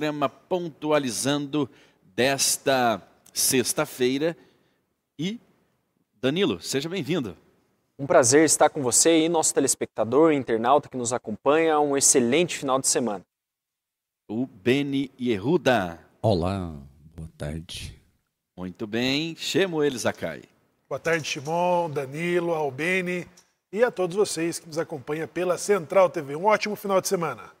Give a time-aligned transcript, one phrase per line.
[0.00, 1.68] programa pontualizando
[2.16, 3.02] desta
[3.34, 4.34] sexta-feira.
[5.18, 5.38] E,
[6.22, 7.36] Danilo, seja bem-vindo.
[7.98, 11.78] Um prazer estar com você e nosso telespectador, internauta que nos acompanha.
[11.80, 13.22] Um excelente final de semana.
[14.26, 16.00] O Beni Yehuda.
[16.22, 16.72] Olá,
[17.14, 18.00] boa tarde.
[18.56, 20.44] Muito bem, chamo ele, Zakai.
[20.88, 23.26] Boa tarde, Shimon, Danilo, Albeni
[23.70, 26.36] e a todos vocês que nos acompanham pela Central TV.
[26.36, 27.59] Um ótimo final de semana.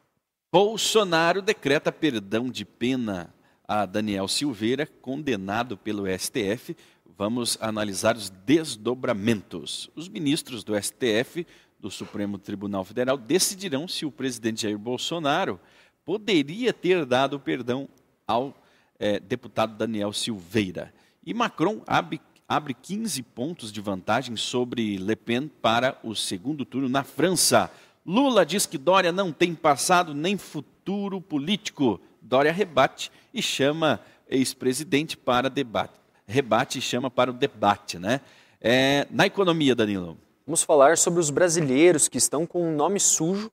[0.52, 3.32] Bolsonaro decreta perdão de pena
[3.68, 6.76] a Daniel Silveira, condenado pelo STF.
[7.16, 9.88] Vamos analisar os desdobramentos.
[9.94, 11.46] Os ministros do STF,
[11.78, 15.60] do Supremo Tribunal Federal, decidirão se o presidente Jair Bolsonaro
[16.04, 17.88] poderia ter dado perdão
[18.26, 18.60] ao
[18.98, 20.92] é, deputado Daniel Silveira.
[21.24, 26.88] E Macron abre, abre 15 pontos de vantagem sobre Le Pen para o segundo turno
[26.88, 27.70] na França.
[28.04, 32.00] Lula diz que Dória não tem passado nem futuro político.
[32.20, 35.94] Dória rebate e chama ex-presidente para debate.
[36.26, 38.20] Rebate e chama para o debate, né?
[38.60, 40.16] É, na economia, Danilo.
[40.46, 43.50] Vamos falar sobre os brasileiros que estão com um nome sujo,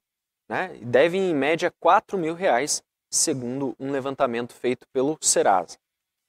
[0.49, 0.77] né?
[0.81, 5.77] Devem em média 4 mil reais, segundo um levantamento feito pelo Serasa.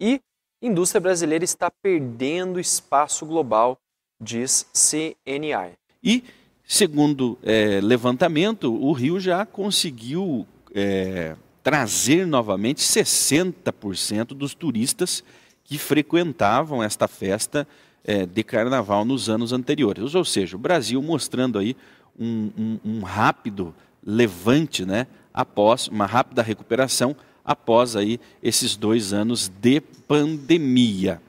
[0.01, 0.21] E
[0.63, 3.79] a indústria brasileira está perdendo espaço global,
[4.21, 5.77] diz CNI.
[6.03, 6.25] E
[6.71, 15.25] Segundo é, levantamento, o Rio já conseguiu é, trazer novamente 60% dos turistas
[15.65, 17.67] que frequentavam esta festa
[18.05, 20.15] é, de carnaval nos anos anteriores.
[20.15, 21.75] Ou seja, o Brasil mostrando aí
[22.21, 29.49] um, um, um rápido levante, né, após uma rápida recuperação após aí esses dois anos
[29.49, 31.23] de pandemia.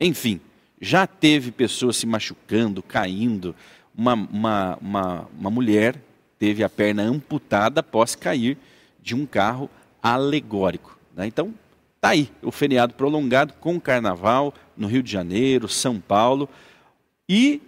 [0.00, 0.40] Enfim,
[0.80, 3.54] já teve pessoas se machucando, caindo,
[3.96, 5.96] uma, uma, uma, uma mulher
[6.38, 8.58] teve a perna amputada após cair
[9.00, 9.70] de um carro
[10.02, 10.98] alegórico.
[11.14, 11.26] Né?
[11.26, 11.54] Então,
[12.00, 16.48] tá aí o feriado prolongado com o carnaval no Rio de Janeiro, São Paulo.
[17.28, 17.62] E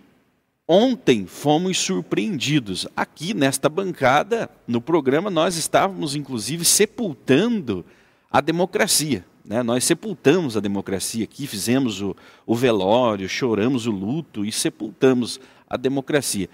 [0.66, 2.87] ontem fomos surpreendidos.
[2.97, 7.84] Aqui nesta bancada, no programa, nós estávamos inclusive sepultando
[8.31, 9.25] a democracia.
[9.44, 9.62] Né?
[9.62, 12.16] Nós sepultamos a democracia aqui, fizemos o,
[12.47, 15.38] o velório, choramos o luto e sepultamos
[15.75, 16.49] a democracia.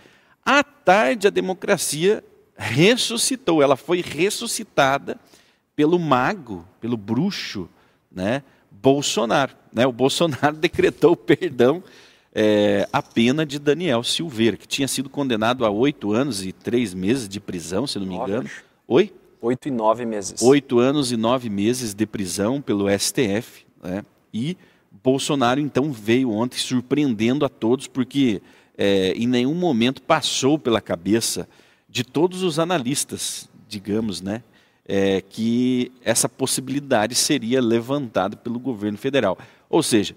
[0.45, 2.25] À tarde, a democracia
[2.57, 5.19] ressuscitou, ela foi ressuscitada
[5.77, 7.69] pelo mago, pelo bruxo,
[8.11, 9.55] né, Bolsonaro.
[9.73, 9.87] Né?
[9.87, 11.83] O Bolsonaro decretou perdão
[12.35, 16.95] é, a pena de Daniel Silveira, que tinha sido condenado a oito anos e três
[16.95, 18.49] meses de prisão, se não me engano.
[18.89, 19.13] Oi?
[19.43, 20.41] Oito e nove meses.
[20.43, 23.67] Oito anos e nove meses de prisão pelo STF.
[23.83, 24.03] Né?
[24.33, 24.57] E
[25.03, 28.43] Bolsonaro, então, veio ontem surpreendendo a todos, porque
[28.81, 31.47] é, em nenhum momento passou pela cabeça
[31.87, 34.43] de todos os analistas, digamos, né,
[34.89, 39.37] é, que essa possibilidade seria levantada pelo governo federal.
[39.69, 40.17] Ou seja,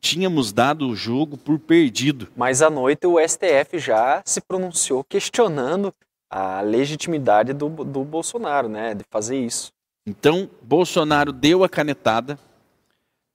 [0.00, 2.28] tínhamos dado o jogo por perdido.
[2.36, 5.92] Mas à noite o STF já se pronunciou questionando
[6.30, 9.72] a legitimidade do, do Bolsonaro, né, de fazer isso.
[10.06, 12.38] Então, Bolsonaro deu a canetada,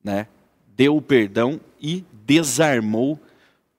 [0.01, 0.25] né,
[0.67, 3.19] deu o perdão e desarmou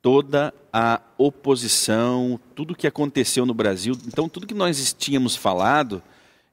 [0.05, 3.97] toda a oposição, tudo que aconteceu no Brasil.
[4.07, 6.03] Então, tudo que nós tínhamos falado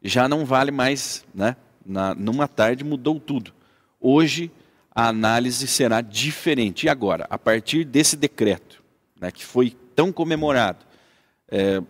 [0.01, 1.25] já não vale mais.
[1.35, 1.57] Né?
[1.85, 3.51] Na, numa tarde mudou tudo.
[3.99, 4.49] Hoje,
[4.95, 6.85] a análise será diferente.
[6.85, 8.81] E agora, a partir desse decreto,
[9.19, 10.85] né, que foi tão comemorado,
[11.49, 11.83] é,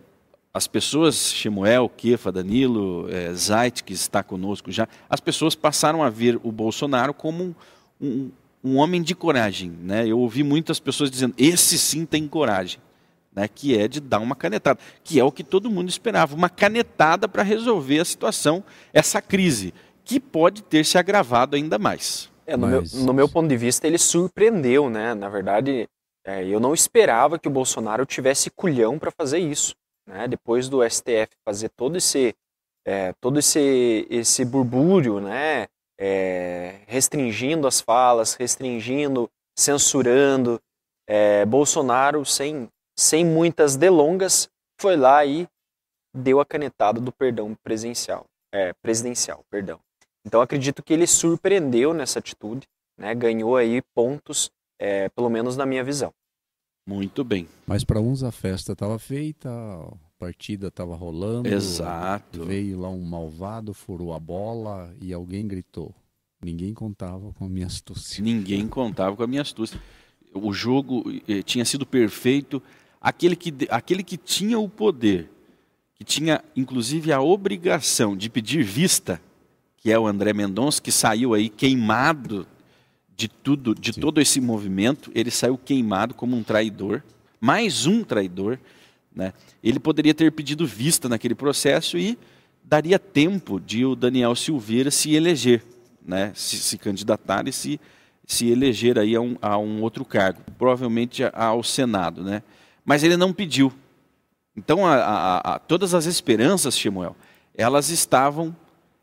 [0.52, 6.10] as pessoas, Shemuel, Kefa, Danilo, é, Zait, que está conosco já, as pessoas passaram a
[6.10, 7.54] ver o Bolsonaro como um,
[8.00, 8.30] um,
[8.62, 9.70] um homem de coragem.
[9.70, 10.06] Né?
[10.06, 12.80] Eu ouvi muitas pessoas dizendo: esse sim tem coragem.
[13.34, 16.50] Né, que é de dar uma canetada, que é o que todo mundo esperava, uma
[16.50, 18.62] canetada para resolver a situação,
[18.92, 19.72] essa crise,
[20.04, 22.30] que pode ter se agravado ainda mais.
[22.46, 22.92] É, no, Mas...
[22.92, 25.14] meu, no, meu, ponto de vista, ele surpreendeu, né?
[25.14, 25.88] Na verdade,
[26.26, 29.74] é, eu não esperava que o Bolsonaro tivesse culhão para fazer isso,
[30.06, 30.28] né?
[30.28, 32.34] Depois do STF fazer todo esse,
[32.86, 35.68] é, todo esse, esse burbúrio, né?
[36.04, 40.60] É, restringindo as falas, restringindo, censurando.
[41.08, 42.68] É, Bolsonaro, sem,
[42.98, 44.48] sem muitas delongas,
[44.80, 45.46] foi lá e
[46.12, 49.44] deu a canetada do perdão presencial, é, presidencial.
[49.48, 49.78] Perdão.
[50.26, 52.66] Então acredito que ele surpreendeu nessa atitude,
[52.98, 54.50] né, ganhou aí pontos,
[54.80, 56.12] é, pelo menos na minha visão.
[56.84, 57.48] Muito bem.
[57.64, 59.48] Mas para uns a festa estava feita,
[60.22, 61.48] partida estava rolando.
[61.48, 62.44] Exato.
[62.44, 65.92] Veio lá um malvado, furou a bola e alguém gritou.
[66.40, 68.22] Ninguém contava com a minha astúcia.
[68.22, 69.80] Ninguém contava com a minha astúcia.
[70.32, 72.62] O jogo eh, tinha sido perfeito.
[73.00, 75.28] Aquele que, aquele que tinha o poder,
[75.96, 79.20] que tinha inclusive a obrigação de pedir vista,
[79.76, 82.46] que é o André Mendonça, que saiu aí queimado
[83.16, 84.00] de tudo, de Sim.
[84.00, 87.02] todo esse movimento, ele saiu queimado como um traidor,
[87.40, 88.60] mais um traidor.
[89.14, 89.32] Né?
[89.62, 92.18] Ele poderia ter pedido vista naquele processo e
[92.64, 95.62] daria tempo de o Daniel Silveira se eleger,
[96.04, 96.32] né?
[96.34, 97.80] se, se candidatar e se,
[98.26, 102.22] se eleger aí a um, a um outro cargo, provavelmente ao Senado.
[102.22, 102.42] Né?
[102.84, 103.72] Mas ele não pediu.
[104.56, 107.16] Então, a, a, a, todas as esperanças, Shemuel,
[107.54, 108.54] elas estavam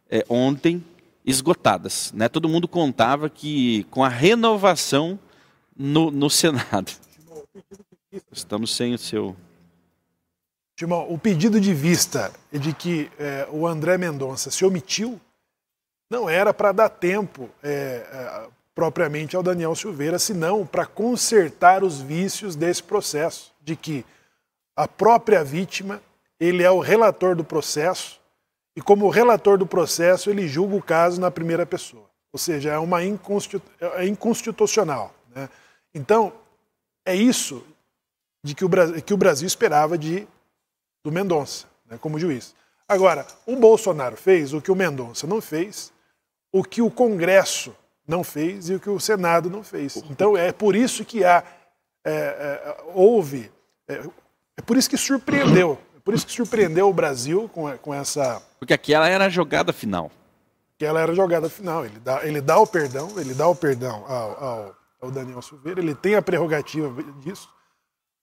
[0.10, 0.84] é, ontem
[1.26, 2.12] esgotadas.
[2.16, 2.28] Né?
[2.28, 5.20] Todo mundo contava que com a renovação
[5.78, 6.92] no, no Senado.
[8.32, 9.36] Estamos sem o seu.
[10.80, 15.20] Timão, o pedido de vista de que é, o André Mendonça se omitiu
[16.10, 22.00] não era para dar tempo é, é, propriamente ao Daniel Silveira, senão para consertar os
[22.00, 24.06] vícios desse processo, de que
[24.74, 26.02] a própria vítima,
[26.40, 28.18] ele é o relator do processo,
[28.74, 32.06] e como relator do processo, ele julga o caso na primeira pessoa.
[32.32, 33.70] Ou seja, é uma inconstitu...
[33.82, 35.14] é inconstitucional.
[35.36, 35.50] Né?
[35.94, 36.32] Então,
[37.06, 37.66] é isso
[38.42, 38.70] de que o,
[39.06, 40.25] que o Brasil esperava de,
[41.10, 42.56] do Mendonça, né, como juiz.
[42.88, 45.92] Agora, o Bolsonaro fez o que o Mendonça não fez,
[46.52, 47.76] o que o Congresso
[48.08, 49.98] não fez e o que o Senado não fez.
[50.10, 51.44] Então, é por isso que há,
[52.04, 53.52] é, é, houve,
[53.88, 54.02] é,
[54.58, 55.78] é por isso que surpreendeu
[56.10, 58.42] por isso que surpreendeu o Brasil com, com essa.
[58.58, 60.10] Porque aquela era a jogada final.
[60.76, 61.86] Aquela era a jogada final.
[61.86, 65.80] Ele dá, ele dá o perdão, ele dá o perdão ao, ao, ao Daniel Silveira,
[65.80, 67.48] ele tem a prerrogativa disso.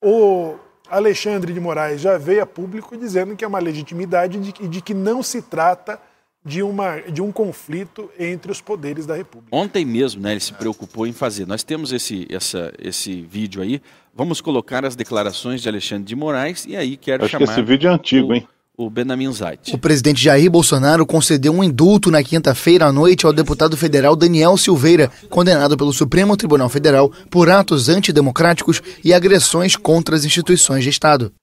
[0.03, 0.57] O
[0.89, 4.93] Alexandre de Moraes já veio a público dizendo que é uma legitimidade de, de que
[4.93, 5.99] não se trata
[6.43, 9.55] de, uma, de um conflito entre os poderes da República.
[9.55, 11.45] Ontem mesmo, né, ele se preocupou em fazer.
[11.45, 13.81] Nós temos esse, essa, esse vídeo aí.
[14.15, 17.45] Vamos colocar as declarações de Alexandre de Moraes e aí quero Acho chamar.
[17.45, 18.47] que esse vídeo é antigo, o, hein?
[18.79, 19.73] O Benamin Zait.
[19.73, 24.55] O presidente Jair Bolsonaro concedeu um indulto na quinta-feira à noite ao deputado federal Daniel
[24.55, 30.91] Silveira, condenado pelo Supremo Tribunal Federal por atos antidemocráticos e agressões contra as instituições de
[30.91, 31.33] Estado.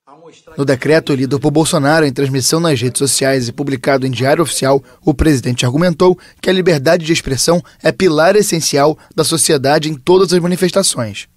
[0.57, 4.81] No decreto lido por Bolsonaro em transmissão nas redes sociais e publicado em Diário Oficial,
[5.03, 10.31] o presidente argumentou que a liberdade de expressão é pilar essencial da sociedade em todas
[10.31, 11.27] as manifestações.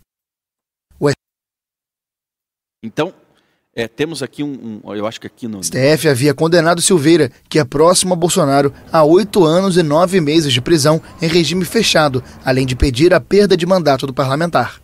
[1.01, 1.11] O...
[2.85, 3.13] Então,
[3.79, 5.63] é, temos aqui um, um, Eu acho que aqui no.
[5.63, 10.53] STF havia condenado Silveira, que é próximo a Bolsonaro, a oito anos e nove meses
[10.53, 14.81] de prisão em regime fechado, além de pedir a perda de mandato do parlamentar.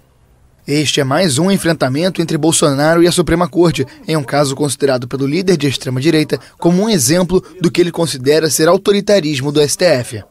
[0.65, 5.09] Este é mais um enfrentamento entre Bolsonaro e a Suprema Corte, em um caso considerado
[5.09, 10.23] pelo líder de extrema-direita como um exemplo do que ele considera ser autoritarismo do STF.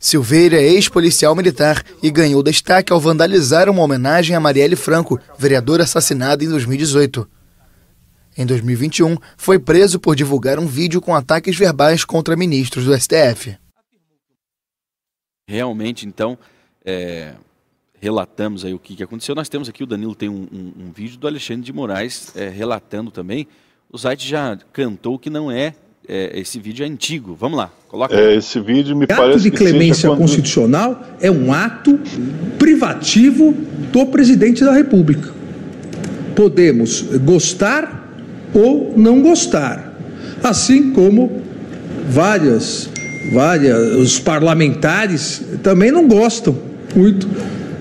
[0.00, 5.84] Silveira é ex-policial militar e ganhou destaque ao vandalizar uma homenagem a Marielle Franco, vereadora
[5.84, 7.37] assassinada em 2018.
[8.38, 13.56] Em 2021, foi preso por divulgar um vídeo com ataques verbais contra ministros do STF.
[15.48, 16.38] Realmente, então,
[16.84, 17.32] é,
[18.00, 19.34] relatamos aí o que, que aconteceu.
[19.34, 22.48] Nós temos aqui, o Danilo tem um, um, um vídeo do Alexandre de Moraes é,
[22.48, 23.48] relatando também.
[23.90, 25.74] O site já cantou que não é,
[26.06, 27.34] é, esse vídeo é antigo.
[27.34, 28.14] Vamos lá, coloca.
[28.14, 30.18] É, esse vídeo me ato parece de clemência quando...
[30.20, 31.98] constitucional é um ato
[32.56, 33.52] privativo
[33.90, 35.34] do presidente da República.
[36.36, 37.98] Podemos gostar
[38.54, 39.98] ou não gostar,
[40.42, 41.42] assim como
[42.08, 42.88] várias,
[43.32, 46.56] várias os parlamentares também não gostam
[46.94, 47.28] muito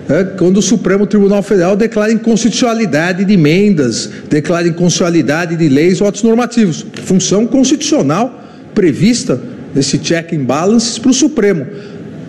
[0.09, 6.07] é, quando o Supremo Tribunal Federal declara inconstitucionalidade de emendas, declara inconstitucionalidade de leis ou
[6.07, 6.85] atos normativos.
[7.03, 8.43] Função constitucional
[8.73, 9.39] prevista
[9.75, 11.67] nesse check and balances para o Supremo.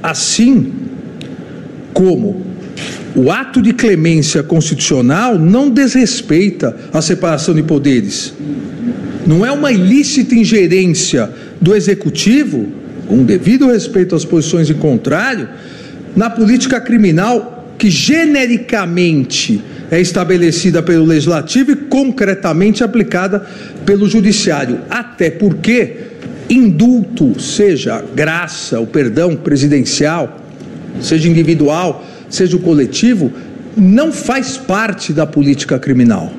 [0.02, 0.73] Assim
[1.92, 2.48] como
[3.15, 8.35] o ato de clemência constitucional não desrespeita a separação de poderes.
[9.27, 12.67] Não é uma ilícita ingerência do executivo,
[13.07, 15.49] com devido respeito às posições em contrário,
[16.15, 23.47] na política criminal que genericamente é estabelecida pelo legislativo e concretamente aplicada
[23.87, 24.81] pelo judiciário.
[24.91, 25.97] Até porque
[26.50, 30.41] indulto, seja graça, o perdão presidencial,
[31.00, 33.32] seja individual, seja o coletivo,
[33.76, 36.32] não faz parte da política criminal.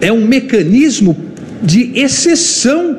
[0.00, 1.16] É um mecanismo
[1.62, 2.98] de exceção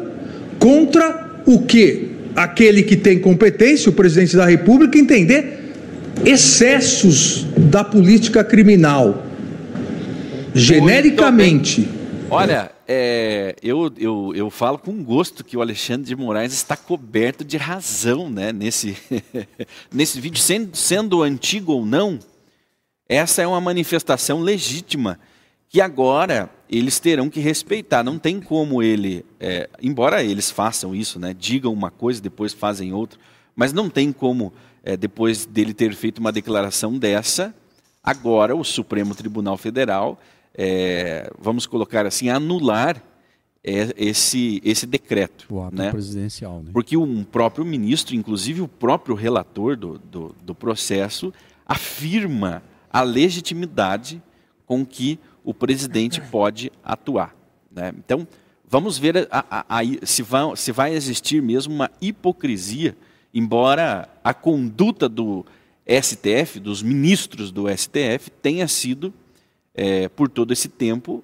[0.59, 5.73] contra o que aquele que tem competência, o presidente da República, entender
[6.25, 9.25] excessos da política criminal.
[10.53, 11.87] Genericamente.
[12.33, 17.43] Olha, é, eu, eu, eu falo com gosto que o Alexandre de Moraes está coberto
[17.43, 18.97] de razão né, nesse,
[19.93, 22.19] nesse vídeo, sendo, sendo antigo ou não,
[23.07, 25.19] essa é uma manifestação legítima
[25.69, 28.03] que agora eles terão que respeitar.
[28.03, 32.93] Não tem como ele, é, embora eles façam isso, né, digam uma coisa depois fazem
[32.93, 33.19] outra,
[33.55, 37.55] mas não tem como é, depois dele ter feito uma declaração dessa,
[38.03, 40.19] agora o Supremo Tribunal Federal,
[40.55, 43.01] é, vamos colocar assim, anular
[43.63, 45.45] é, esse, esse decreto.
[45.50, 45.91] O ato né?
[45.91, 46.62] presidencial.
[46.62, 46.72] Né?
[46.74, 51.33] Porque um próprio ministro, inclusive o próprio relator do, do, do processo,
[51.65, 54.22] afirma a legitimidade
[54.65, 57.36] com que o presidente pode atuar.
[57.72, 57.93] Né?
[57.98, 58.27] Então,
[58.67, 62.95] vamos ver a, a, a, se, vai, se vai existir mesmo uma hipocrisia,
[63.33, 65.45] embora a conduta do
[65.88, 69.13] STF, dos ministros do STF, tenha sido,
[69.73, 71.23] é, por todo esse tempo,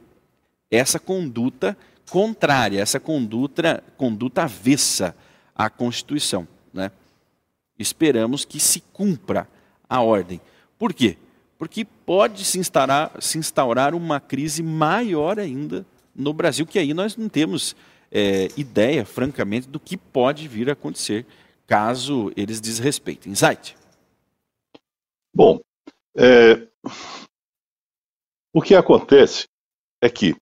[0.70, 1.78] essa conduta
[2.10, 5.16] contrária, essa conduta, conduta avessa
[5.56, 6.48] à Constituição.
[6.74, 6.92] Né?
[7.78, 9.48] Esperamos que se cumpra
[9.88, 10.42] a ordem.
[10.78, 11.18] Por quê?
[11.58, 17.16] Porque pode se instaurar, se instaurar uma crise maior ainda no Brasil, que aí nós
[17.16, 17.76] não temos
[18.12, 21.26] é, ideia, francamente, do que pode vir a acontecer
[21.68, 23.36] caso eles desrespeitem.
[23.36, 23.76] Zait.
[25.34, 25.60] Bom,
[26.18, 26.68] é,
[28.54, 29.48] o que acontece
[30.02, 30.36] é que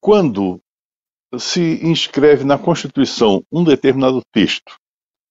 [0.00, 0.60] quando
[1.38, 4.76] se inscreve na Constituição um determinado texto,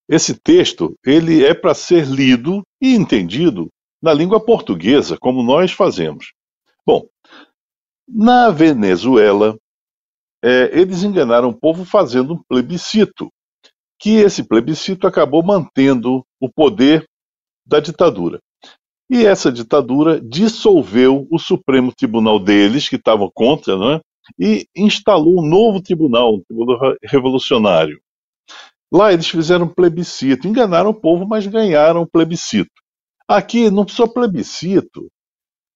[0.07, 3.67] esse texto ele é para ser lido e entendido
[4.01, 6.31] na língua portuguesa, como nós fazemos.
[6.85, 7.05] Bom,
[8.07, 9.57] na Venezuela,
[10.43, 13.29] é, eles enganaram o povo fazendo um plebiscito,
[13.99, 17.05] que esse plebiscito acabou mantendo o poder
[17.65, 18.39] da ditadura.
[19.09, 24.01] E essa ditadura dissolveu o Supremo Tribunal deles, que estava contra, né,
[24.39, 27.99] e instalou um novo tribunal, um tribunal revolucionário.
[28.91, 32.71] Lá eles fizeram plebiscito, enganaram o povo, mas ganharam o plebiscito.
[33.27, 35.07] Aqui não precisou plebiscito.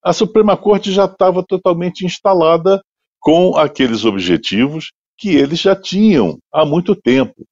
[0.03, 2.81] A Suprema Corte já estava totalmente instalada
[3.19, 7.45] com aqueles objetivos que eles já tinham há muito tempo.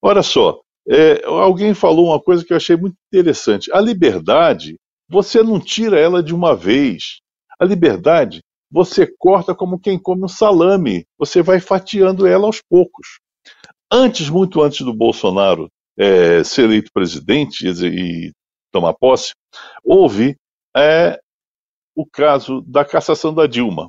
[0.00, 3.70] Olha só, é, alguém falou uma coisa que eu achei muito interessante.
[3.72, 4.76] A liberdade,
[5.12, 7.20] você não tira ela de uma vez.
[7.60, 8.40] A liberdade,
[8.70, 11.04] você corta como quem come um salame.
[11.18, 13.20] Você vai fatiando ela aos poucos.
[13.92, 18.32] Antes, muito antes do Bolsonaro é, ser eleito presidente e
[18.72, 19.34] tomar posse,
[19.84, 20.34] houve
[20.74, 21.20] é,
[21.94, 23.88] o caso da cassação da Dilma.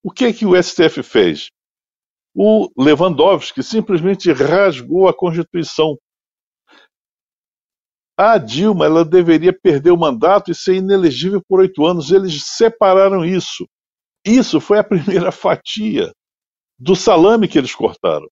[0.00, 1.48] O que, é que o STF fez?
[2.32, 5.98] O Lewandowski simplesmente rasgou a Constituição.
[8.24, 12.12] A Dilma ela deveria perder o mandato e ser inelegível por oito anos.
[12.12, 13.66] Eles separaram isso.
[14.24, 16.12] Isso foi a primeira fatia
[16.78, 18.28] do salame que eles cortaram.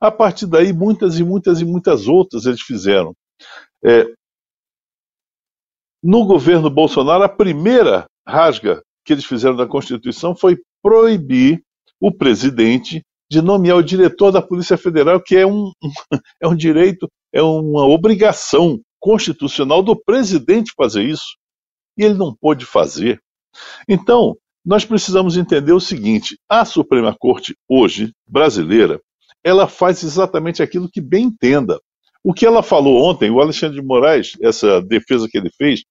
[0.00, 3.14] A partir daí, muitas e muitas e muitas outras eles fizeram.
[3.84, 4.12] É,
[6.02, 11.62] no governo Bolsonaro, a primeira rasga que eles fizeram da Constituição foi proibir
[12.00, 15.70] o presidente de nomear o diretor da Polícia Federal, que é um,
[16.42, 21.36] é um direito, é uma obrigação constitucional do presidente fazer isso.
[21.96, 23.20] E ele não pôde fazer.
[23.88, 29.00] Então, nós precisamos entender o seguinte: a Suprema Corte hoje brasileira,
[29.42, 31.80] ela faz exatamente aquilo que bem entenda.
[32.22, 35.84] O que ela falou ontem, o Alexandre de Moraes, essa defesa que ele fez,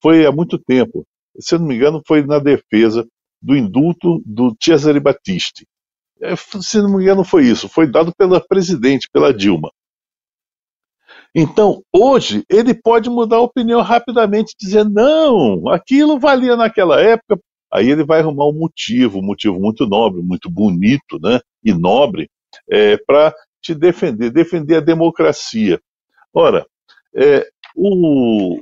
[0.00, 1.04] foi há muito tempo.
[1.38, 3.06] Se eu não me engano, foi na defesa
[3.40, 5.66] do indulto do Cesare Battisti.
[6.20, 7.68] É, se não me engano, foi isso.
[7.68, 9.70] Foi dado pela presidente, pela Dilma.
[11.34, 17.40] Então, hoje, ele pode mudar a opinião rapidamente, dizer: não, aquilo valia naquela época.
[17.72, 22.30] Aí ele vai arrumar um motivo, um motivo muito nobre, muito bonito né, e nobre,
[22.70, 25.80] é, para te defender, defender a democracia.
[26.34, 26.66] Ora,
[27.16, 28.60] é, o,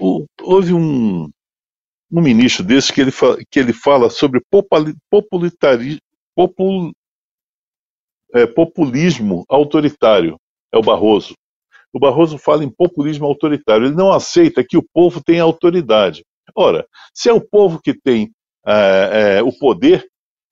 [0.00, 1.30] o, houve um,
[2.10, 4.92] um ministro desse que ele, fala, que ele fala sobre popul,
[8.34, 10.36] é, populismo autoritário,
[10.76, 11.34] é o Barroso.
[11.92, 13.86] O Barroso fala em populismo autoritário.
[13.86, 16.24] Ele não aceita que o povo tenha autoridade.
[16.54, 18.30] Ora, se é o povo que tem
[18.66, 20.06] é, é, o poder,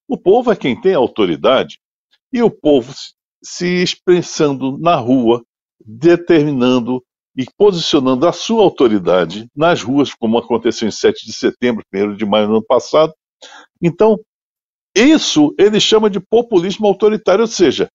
[0.09, 1.79] o povo é quem tem a autoridade.
[2.33, 2.93] E o povo
[3.43, 5.45] se expressando na rua,
[5.85, 7.03] determinando
[7.37, 12.25] e posicionando a sua autoridade nas ruas, como aconteceu em 7 de setembro, 1 de
[12.25, 13.13] maio do ano passado.
[13.83, 14.19] Então,
[14.95, 17.89] isso ele chama de populismo autoritário, ou seja,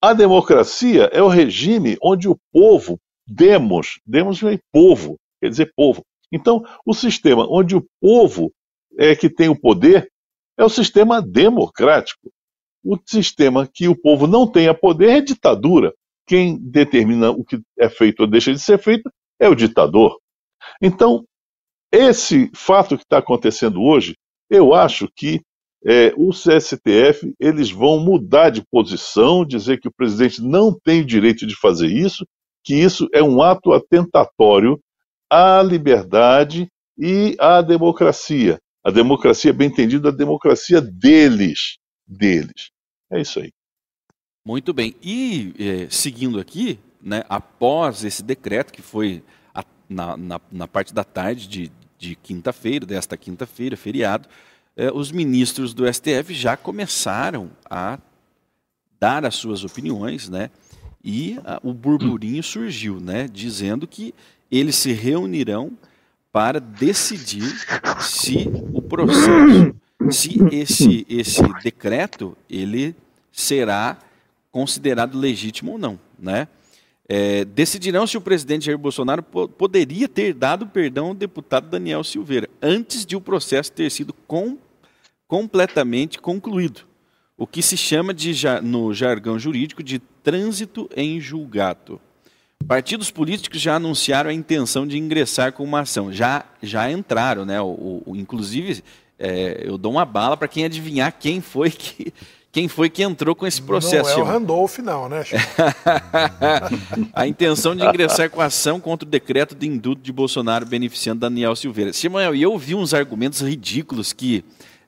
[0.00, 6.02] a democracia é o regime onde o povo, demos, demos vem povo, quer dizer povo.
[6.32, 8.52] Então, o sistema onde o povo
[8.98, 10.10] é que tem o poder
[10.58, 12.30] é o sistema democrático.
[12.84, 15.92] O sistema que o povo não tenha poder é ditadura.
[16.26, 19.10] Quem determina o que é feito ou deixa de ser feito
[19.40, 20.18] é o ditador.
[20.80, 21.24] Então,
[21.92, 24.14] esse fato que está acontecendo hoje
[24.48, 25.40] Eu acho que
[25.88, 31.06] é, o STF eles vão mudar de posição, dizer que o presidente não tem o
[31.06, 32.26] direito de fazer isso,
[32.64, 34.80] que isso é um ato atentatório
[35.30, 36.66] à liberdade
[36.98, 38.58] e à democracia.
[38.84, 42.70] A democracia, bem entendida, a democracia deles, deles.
[43.10, 43.52] É isso aí.
[44.44, 44.96] Muito bem.
[45.00, 49.22] E é, seguindo aqui, né, após esse decreto que foi
[49.54, 54.28] a, na, na, na, parte da tarde de, de quinta-feira, desta quinta-feira, feriado,
[54.76, 57.98] é, os ministros do STF já começaram a
[59.00, 60.50] dar as suas opiniões, né?
[61.02, 63.26] E a, o burburinho surgiu, né?
[63.26, 64.14] Dizendo que
[64.50, 65.72] eles se reunirão
[66.32, 67.56] para decidir
[68.00, 69.74] se o processo,
[70.10, 72.94] se esse, esse decreto, ele
[73.32, 73.98] será
[74.50, 76.48] considerado legítimo ou não, né?
[77.08, 82.02] É, decidirão se o presidente Jair Bolsonaro po poderia ter dado perdão ao deputado Daniel
[82.02, 84.58] Silveira antes de o processo ter sido com,
[85.28, 86.82] completamente concluído,
[87.36, 92.00] o que se chama de, no jargão jurídico de trânsito em julgado.
[92.66, 97.60] Partidos políticos já anunciaram a intenção de ingressar com uma ação, já, já entraram, né?
[97.60, 98.82] O, o inclusive,
[99.18, 102.12] é, eu dou uma bala para quem adivinhar quem foi que
[102.56, 104.12] quem foi que entrou com esse processo.
[104.12, 105.22] Não é o Randolph, não, né,
[107.12, 111.20] A intenção de ingressar com a ação contra o decreto de induto de Bolsonaro beneficiando
[111.20, 111.92] Daniel Silveira.
[111.92, 114.42] Samuel, e eu vi uns argumentos ridículos que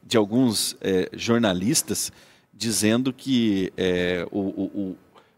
[0.09, 2.11] de alguns é, jornalistas
[2.55, 4.97] dizendo que é, o, o,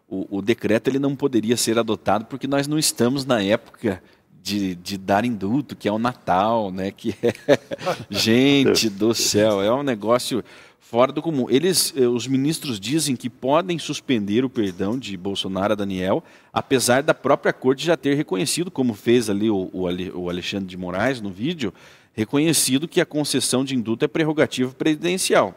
[0.08, 4.00] o, o decreto ele não poderia ser adotado porque nós não estamos na época
[4.40, 6.92] de, de, dar indulto, que é o Natal, né?
[6.92, 7.58] Que é...
[8.08, 10.42] gente do céu, é um negócio
[10.78, 11.46] fora do comum.
[11.50, 17.02] Eles, eh, os ministros dizem que podem suspender o perdão de Bolsonaro a Daniel, apesar
[17.02, 21.30] da própria corte já ter reconhecido, como fez ali o, o Alexandre de Moraes no
[21.30, 21.74] vídeo,
[22.12, 25.54] reconhecido que a concessão de indulto é prerrogativa presidencial.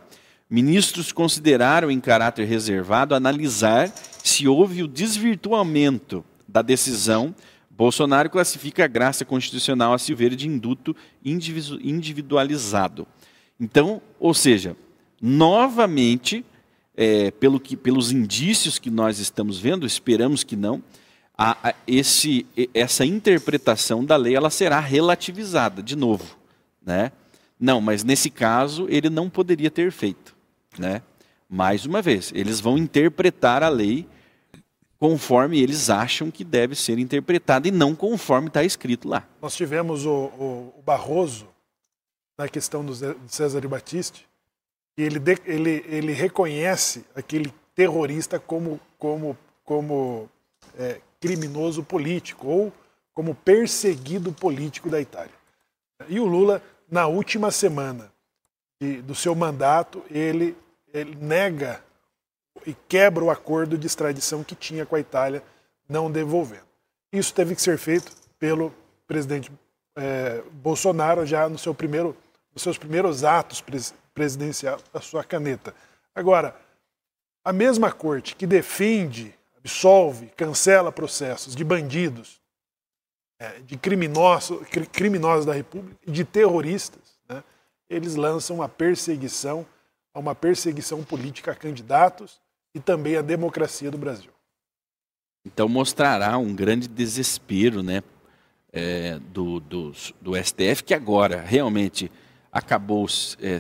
[0.50, 3.92] Ministros consideraram em caráter reservado analisar
[4.24, 7.34] se houve o desvirtuamento da decisão.
[7.70, 13.08] Bolsonaro classifica a graça constitucional a Silveira de induto individualizado.
[13.60, 14.76] Então, ou seja,
[15.22, 16.46] novamente,
[16.96, 20.84] é, pelo que, pelos indícios que nós estamos vendo, esperamos que não,
[21.38, 26.38] a, a, esse, essa interpretação da lei ela será relativizada de novo,
[26.86, 27.12] né?
[27.60, 30.36] Não, mas nesse caso ele não poderia ter feito,
[30.78, 31.02] né?
[31.50, 34.08] Mais uma vez, eles vão interpretar a lei
[34.98, 39.28] conforme eles acham que deve ser interpretada e não conforme está escrito lá.
[39.42, 41.48] Nós tivemos o, o, o Barroso
[42.38, 42.94] na questão do
[43.28, 44.26] César Batiste,
[44.98, 50.30] e ele, ele, ele reconhece aquele terrorista como, como, como
[50.78, 52.74] é, criminoso político ou
[53.14, 55.34] como perseguido político da Itália.
[56.08, 56.62] E o Lula,
[56.94, 58.14] na última semana
[59.04, 60.56] do seu mandato, ele,
[60.94, 61.84] ele nega
[62.68, 65.44] e quebra o acordo de extradição que tinha com a Itália,
[65.90, 66.68] não devolvendo.
[67.12, 68.72] Isso teve que ser feito pelo
[69.08, 69.52] presidente
[69.96, 72.16] é, Bolsonaro já no seu primeiro,
[72.54, 73.64] nos seus primeiros atos
[74.14, 75.74] presidencial a sua caneta.
[76.14, 76.56] Agora,
[77.44, 82.40] a mesma corte que defende, absolve, cancela processos de bandidos,
[83.66, 84.60] de criminosos,
[84.92, 87.44] criminosos da República, de terroristas, né,
[87.90, 89.66] eles lançam uma perseguição,
[90.16, 92.40] uma perseguição política a candidatos
[92.74, 94.32] e também à democracia do Brasil.
[95.46, 98.02] Então mostrará um grande desespero né,
[98.72, 102.10] é, do, do, do STF, que agora realmente
[102.52, 103.08] acabou
[103.42, 103.60] é,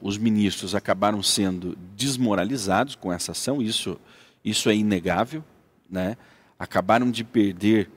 [0.00, 4.00] os ministros acabaram sendo desmoralizados com essa ação isso
[4.44, 5.44] isso é inegável
[5.88, 6.16] né
[6.58, 7.88] acabaram de perder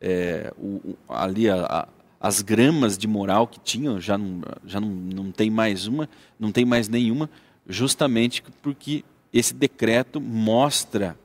[0.00, 1.88] é, o, ali a, a,
[2.20, 6.52] as gramas de moral que tinham já não, já não, não tem mais uma não
[6.52, 7.28] tem mais nenhuma
[7.68, 11.18] justamente porque esse decreto mostra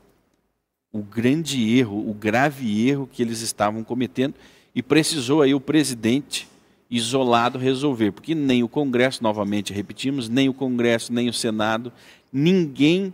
[0.92, 4.36] o grande erro o grave erro que eles estavam cometendo
[4.74, 6.48] e precisou aí o presidente
[6.90, 11.94] isolado resolver, porque nem o Congresso, novamente repetimos, nem o Congresso, nem o Senado,
[12.34, 13.14] ninguém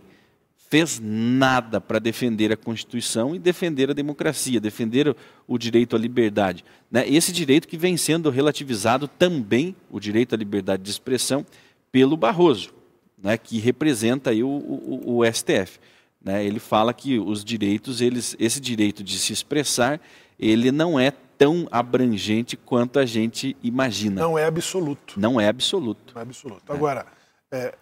[0.68, 5.14] fez nada para defender a Constituição e defender a democracia, defender
[5.46, 6.64] o direito à liberdade.
[6.90, 7.08] Né?
[7.08, 11.46] Esse direito que vem sendo relativizado também, o direito à liberdade de expressão,
[11.92, 12.74] pelo Barroso,
[13.16, 13.38] né?
[13.38, 15.78] que representa aí o, o, o STF.
[16.22, 16.44] Né?
[16.44, 20.00] Ele fala que os direitos, eles, esse direito de se expressar,
[20.38, 24.20] ele não é tão abrangente quanto a gente imagina.
[24.20, 25.20] Não é absoluto.
[25.20, 26.14] Não é absoluto.
[26.14, 26.72] Não é absoluto.
[26.72, 26.74] É.
[26.74, 27.06] Agora,
[27.52, 27.74] é,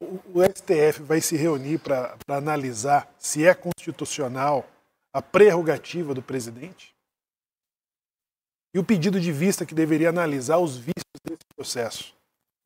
[0.00, 4.66] o, STF vai se reunir para analisar se é constitucional
[5.12, 6.94] a prerrogativa do presidente
[8.74, 12.14] e o pedido de vista que deveria analisar os vícios desse processo.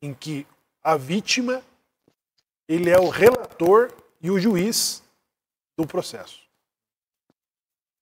[0.03, 0.47] em que
[0.83, 1.63] a vítima
[2.67, 5.03] ele é o relator e o juiz
[5.77, 6.41] do processo.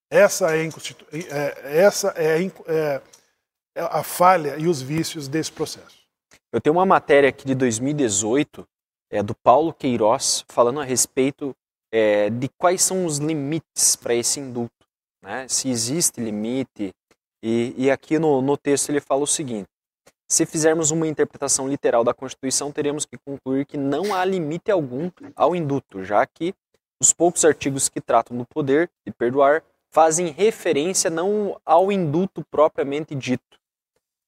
[0.09, 3.01] Essa é, é essa é, é,
[3.75, 5.99] é a falha e os vícios desse processo.
[6.51, 8.67] Eu tenho uma matéria aqui de 2018
[9.10, 11.56] é, do Paulo Queiroz falando a respeito
[11.91, 14.86] é, de quais são os limites para esse indulto,
[15.22, 15.48] né?
[15.48, 16.93] se existe limite.
[17.41, 19.69] E, e aqui no, no texto ele fala o seguinte:
[20.32, 25.10] se fizermos uma interpretação literal da Constituição, teremos que concluir que não há limite algum
[25.36, 26.54] ao induto, já que
[27.02, 33.15] os poucos artigos que tratam do poder de perdoar fazem referência não ao induto propriamente
[33.15, 33.60] dito,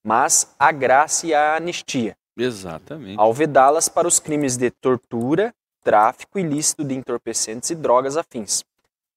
[0.03, 2.17] mas à graça e à anistia.
[2.41, 3.19] Exatamente.
[3.19, 8.63] Ao vedá-las para os crimes de tortura, tráfico ilícito de entorpecentes e drogas afins,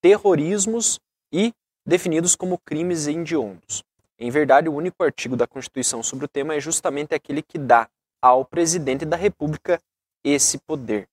[0.00, 0.98] terrorismos
[1.32, 1.52] e
[1.86, 3.82] definidos como crimes hediondos.
[4.18, 7.88] Em verdade, o único artigo da Constituição sobre o tema é justamente aquele que dá
[8.22, 9.80] ao presidente da República
[10.24, 11.06] esse poder.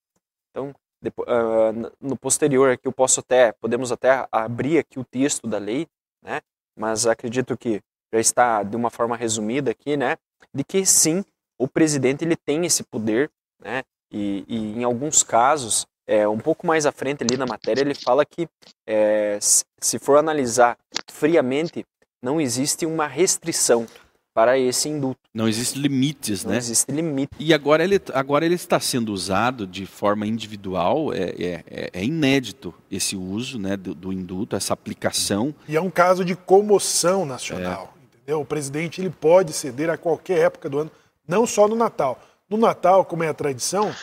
[0.50, 5.48] Então, depois, uh, no posterior aqui eu posso até podemos até abrir aqui o texto
[5.48, 5.88] da lei,
[6.22, 6.42] né?
[6.78, 7.82] Mas acredito que
[8.14, 10.18] já está de uma forma resumida aqui, né?
[10.54, 11.26] De que sim,
[11.62, 13.30] o presidente ele tem esse poder,
[13.64, 13.84] né?
[14.12, 17.94] E, e em alguns casos, é, um pouco mais à frente ali na matéria, ele
[17.94, 18.48] fala que
[18.88, 20.76] é, se for analisar
[21.10, 21.86] friamente,
[22.22, 23.86] não existe uma restrição
[24.34, 25.20] para esse indulto.
[25.34, 26.56] Não existe limites, não né?
[26.56, 27.32] Não existe limite.
[27.38, 32.04] E agora ele, agora ele está sendo usado de forma individual, é, é, é, é
[32.04, 35.54] inédito esse uso né, do, do, indulto, essa aplicação.
[35.68, 38.16] E é um caso de comoção nacional, é.
[38.16, 38.42] entendeu?
[38.42, 40.92] O presidente ele pode ceder a qualquer época do ano,
[41.32, 42.22] não só no Natal.
[42.50, 43.96] No Natal, como é a tradição,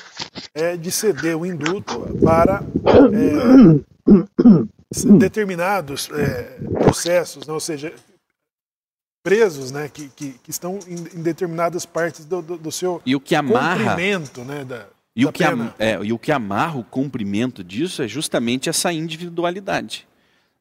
[0.54, 2.62] é de ceder o indulto para
[3.12, 4.14] é,
[5.18, 7.52] determinados é, processos, né?
[7.52, 7.92] ou seja,
[9.22, 13.14] presos, né, que, que, que estão em, em, determinadas partes do, do, do, seu e
[13.14, 16.78] o que amarra, cumprimento, né, da, e o que am, é, e o que amarra
[16.78, 20.08] o cumprimento disso é justamente essa individualidade.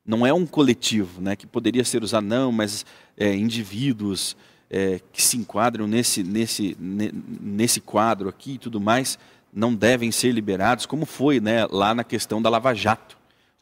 [0.06, 4.36] Não é um coletivo, né, que poderia ser usado não, mas é, indivíduos
[4.70, 9.18] é, que se enquadram nesse nesse nesse quadro aqui e tudo mais
[9.54, 13.18] não devem ser liberados, como foi, né, lá na questão da Lava Jato,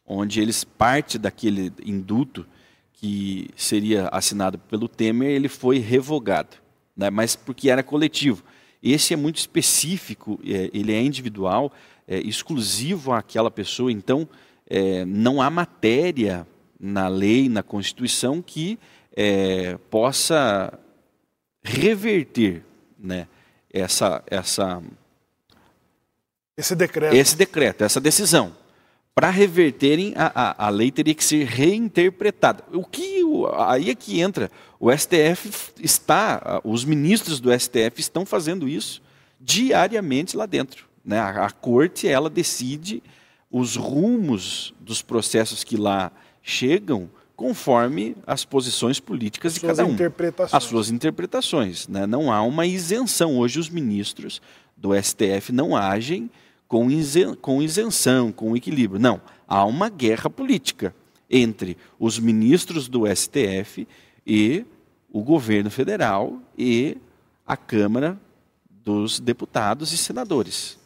[0.05, 2.45] onde eles parte daquele induto
[2.93, 6.57] que seria assinado pelo Temer, ele foi revogado,
[6.95, 7.09] né?
[7.09, 8.43] mas porque era coletivo.
[8.81, 11.71] Esse é muito específico, é, ele é individual,
[12.07, 14.27] é exclusivo àquela pessoa, então
[14.67, 16.45] é, não há matéria
[16.79, 18.77] na lei, na Constituição, que
[19.15, 20.77] é, possa
[21.65, 22.63] reverter
[22.97, 23.27] né,
[23.73, 24.81] essa, essa,
[26.55, 27.15] esse decreto.
[27.15, 28.55] esse decreto, essa decisão
[29.15, 32.65] para reverterem, a, a, a, lei teria que ser reinterpretada.
[32.73, 33.21] O que
[33.55, 34.51] aí é que entra.
[34.77, 39.01] O STF está, os ministros do STF estão fazendo isso
[39.39, 40.85] diariamente lá dentro.
[41.03, 41.17] Né?
[41.17, 43.01] A, a corte ela decide
[43.49, 46.11] os rumos dos processos que lá
[46.43, 49.95] chegam conforme as posições políticas as de cada um.
[50.51, 51.87] As suas interpretações.
[51.87, 52.05] Né?
[52.05, 53.37] Não há uma isenção.
[53.37, 54.41] Hoje os ministros
[54.75, 56.29] do STF não agem
[56.67, 58.99] com, isen, com isenção, com equilíbrio.
[58.99, 60.95] Não, há uma guerra política
[61.29, 63.87] entre os ministros do STF
[64.25, 64.65] e
[65.11, 66.97] o governo federal e
[67.45, 68.19] a Câmara
[68.69, 70.77] dos Deputados e Senadores.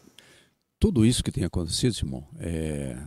[0.79, 2.97] Tudo isso que tem acontecido, Simão, é,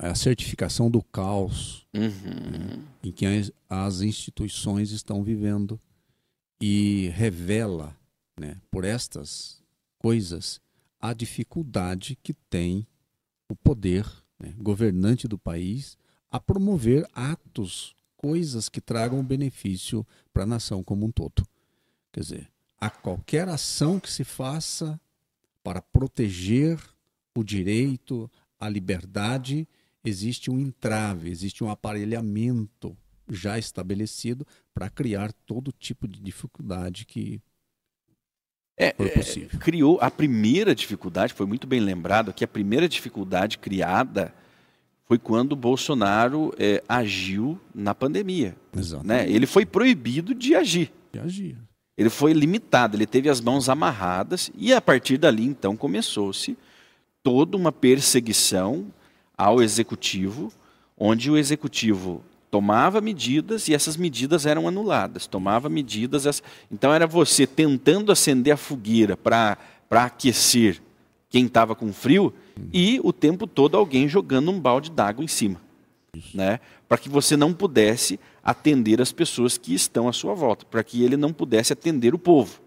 [0.00, 2.02] é a certificação do caos uhum.
[2.02, 5.80] né, em que as, as, instituições estão vivendo
[6.60, 7.96] e revela,
[8.38, 9.62] né, por estas
[9.98, 10.60] coisas,
[11.00, 12.86] a dificuldade que tem
[13.48, 14.06] o poder
[14.38, 15.96] né, governante do país
[16.30, 21.46] a promover atos, coisas que tragam benefício para a nação como um todo.
[22.12, 22.48] Quer dizer,
[22.80, 25.00] a qualquer ação que se faça
[25.62, 26.80] para proteger
[27.34, 28.30] o direito
[28.62, 29.66] à liberdade,
[30.04, 32.96] existe um entrave, existe um aparelhamento
[33.28, 37.40] já estabelecido para criar todo tipo de dificuldade que
[38.78, 44.32] é, é, criou a primeira dificuldade, foi muito bem lembrado que a primeira dificuldade criada
[45.04, 48.56] foi quando o Bolsonaro é, agiu na pandemia.
[49.04, 49.28] Né?
[49.30, 50.90] Ele foi proibido de agir.
[51.12, 51.58] De agir.
[51.98, 56.56] Ele foi limitado, ele teve as mãos amarradas e a partir dali então começou-se
[57.22, 58.86] toda uma perseguição
[59.36, 60.52] ao executivo,
[60.98, 65.26] onde o executivo tomava medidas e essas medidas eram anuladas.
[65.26, 69.56] Tomava medidas, então era você tentando acender a fogueira para
[69.90, 70.80] aquecer
[71.30, 72.32] quem estava com frio
[72.72, 75.58] e o tempo todo alguém jogando um balde d'água em cima,
[76.34, 76.60] né?
[76.86, 81.02] Para que você não pudesse atender as pessoas que estão à sua volta, para que
[81.02, 82.60] ele não pudesse atender o povo.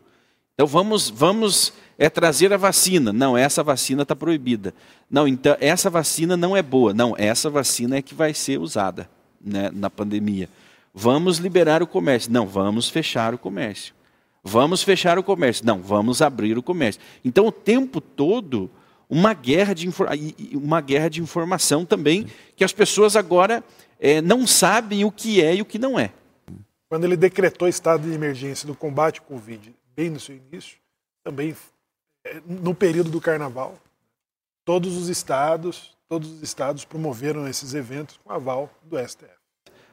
[0.55, 3.11] Então vamos, vamos é trazer a vacina.
[3.13, 4.73] Não, essa vacina está proibida.
[5.09, 6.93] Não, então essa vacina não é boa.
[6.93, 10.49] Não, essa vacina é que vai ser usada né, na pandemia.
[10.93, 12.31] Vamos liberar o comércio.
[12.31, 13.93] Não, vamos fechar o comércio.
[14.43, 15.65] Vamos fechar o comércio.
[15.65, 17.01] Não, vamos abrir o comércio.
[17.23, 18.69] Então, o tempo todo,
[19.09, 19.89] uma guerra de,
[20.53, 23.63] uma guerra de informação também, que as pessoas agora
[23.99, 26.11] é, não sabem o que é e o que não é.
[26.87, 30.77] Quando ele decretou estado de emergência no combate ao Covid, bem no seu início,
[31.23, 31.55] também
[32.45, 33.77] no período do carnaval,
[34.63, 39.35] todos os estados, todos os estados promoveram esses eventos com aval do STF.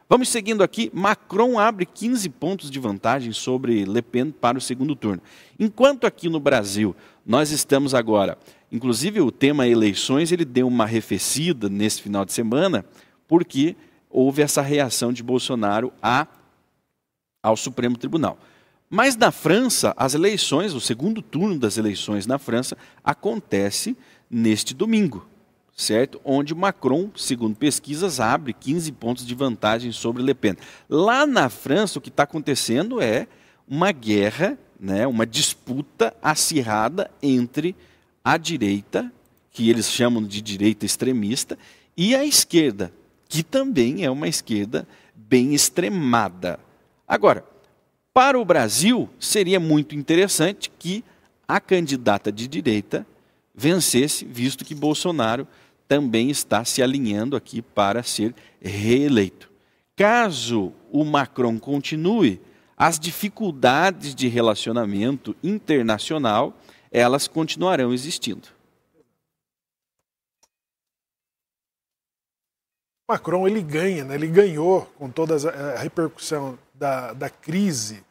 [0.09, 0.91] Vamos seguindo aqui.
[0.93, 5.23] Macron abre 15 pontos de vantagem sobre Le Pen para o segundo turno.
[5.59, 8.37] Enquanto aqui no Brasil nós estamos agora,
[8.71, 12.85] inclusive o tema eleições, ele deu uma arrefecida nesse final de semana,
[13.27, 13.77] porque
[14.11, 16.27] houve essa reação de Bolsonaro a,
[17.43, 18.37] ao Supremo Tribunal.
[18.95, 23.97] Mas na França, as eleições, o segundo turno das eleições na França, acontece
[24.31, 25.27] neste domingo
[25.75, 26.21] certo?
[26.25, 30.55] Onde Macron, segundo pesquisas, abre 15 pontos de vantagem sobre Le Pen.
[30.89, 33.27] Lá na França, o que está acontecendo é
[33.67, 37.75] uma guerra, né, uma disputa acirrada entre
[38.23, 39.11] a direita,
[39.51, 41.59] que eles chamam de direita extremista,
[41.97, 42.93] e a esquerda,
[43.29, 46.61] que também é uma esquerda bem extremada.
[47.07, 47.45] Agora,
[48.15, 51.03] para o Brasil, seria muito interessante que
[51.49, 53.07] a candidata de direita
[53.55, 55.47] vencesse, visto que Bolsonaro
[55.89, 59.51] também está se alinhando aqui para ser reeleito.
[59.97, 62.41] Caso o Macron continue,
[62.77, 66.59] as dificuldades de relacionamento internacional,
[66.91, 68.49] elas continuarão existindo.
[73.09, 74.15] Macron ele ganha, né?
[74.15, 78.03] ele ganhou com toda a repercussão da, da crise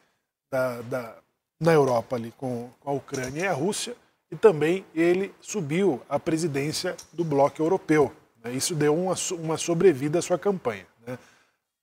[0.50, 1.14] da, da,
[1.60, 3.94] na Europa ali com, com a Ucrânia e a Rússia
[4.30, 8.10] e também ele subiu à presidência do Bloco Europeu.
[8.42, 8.54] Né?
[8.54, 11.18] Isso deu uma, uma sobrevida à sua campanha, né?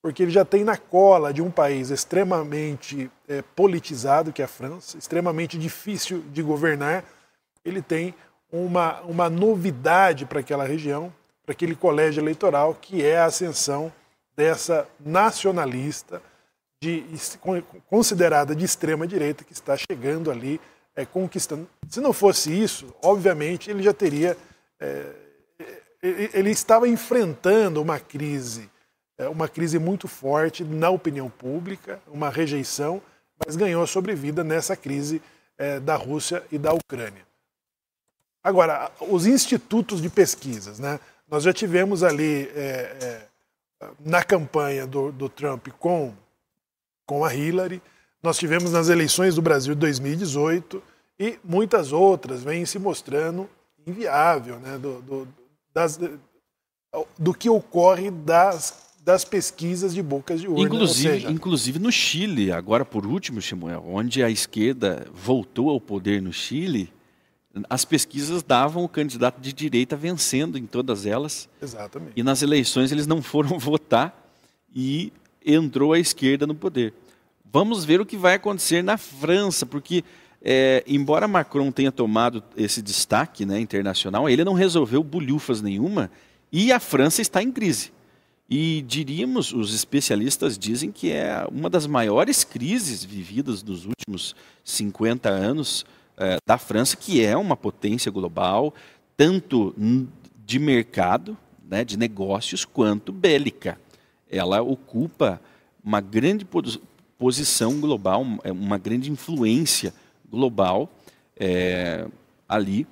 [0.01, 4.47] porque ele já tem na cola de um país extremamente é, politizado, que é a
[4.47, 7.05] França, extremamente difícil de governar.
[7.63, 8.15] Ele tem
[8.51, 11.13] uma, uma novidade para aquela região,
[11.45, 13.93] para aquele colégio eleitoral, que é a ascensão
[14.35, 16.19] dessa nacionalista
[16.81, 17.03] de,
[17.87, 20.59] considerada de extrema direita que está chegando ali
[20.95, 21.67] é, conquistando.
[21.89, 24.37] Se não fosse isso, obviamente ele já teria.
[24.79, 25.11] É,
[26.01, 28.69] ele estava enfrentando uma crise,
[29.17, 33.01] é, uma crise muito forte na opinião pública, uma rejeição,
[33.45, 35.21] mas ganhou sobrevida nessa crise
[35.57, 37.27] é, da Rússia e da Ucrânia.
[38.41, 40.99] Agora, os institutos de pesquisas, né?
[41.29, 43.21] Nós já tivemos ali é, é,
[43.99, 46.13] na campanha do, do Trump com,
[47.09, 47.81] com a Hillary,
[48.21, 50.79] nós tivemos nas eleições do Brasil de 2018
[51.19, 53.49] e muitas outras vêm se mostrando
[53.87, 55.27] inviável né, do, do,
[55.73, 55.99] das,
[57.17, 60.61] do que ocorre das, das pesquisas de bocas de urna.
[60.61, 61.31] Inclusive, seja...
[61.31, 66.93] inclusive no Chile, agora por último, Samuel, onde a esquerda voltou ao poder no Chile,
[67.67, 71.49] as pesquisas davam o candidato de direita vencendo em todas elas.
[71.59, 72.11] Exatamente.
[72.15, 74.15] E nas eleições eles não foram votar
[74.75, 75.11] e
[75.53, 76.93] entrou a esquerda no poder.
[77.51, 80.03] Vamos ver o que vai acontecer na França, porque
[80.41, 86.09] é, embora Macron tenha tomado esse destaque né, internacional, ele não resolveu bulhufas nenhuma
[86.51, 87.91] e a França está em crise.
[88.49, 95.29] E diríamos, os especialistas dizem que é uma das maiores crises vividas nos últimos 50
[95.29, 95.85] anos
[96.17, 98.73] é, da França, que é uma potência global,
[99.15, 99.75] tanto
[100.45, 103.79] de mercado, né, de negócios, quanto bélica.
[104.29, 105.41] Ela ocupa
[105.83, 106.45] uma grande
[107.17, 109.93] posição global, é uma grande influência
[110.29, 110.89] global
[111.37, 112.05] é,
[112.47, 112.85] ali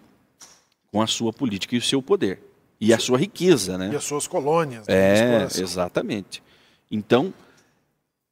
[0.91, 2.41] com a sua política e o seu poder.
[2.79, 3.89] E a sua riqueza, né?
[3.91, 4.87] E as suas colônias.
[4.87, 6.43] Né, é, exatamente.
[6.91, 7.33] Então,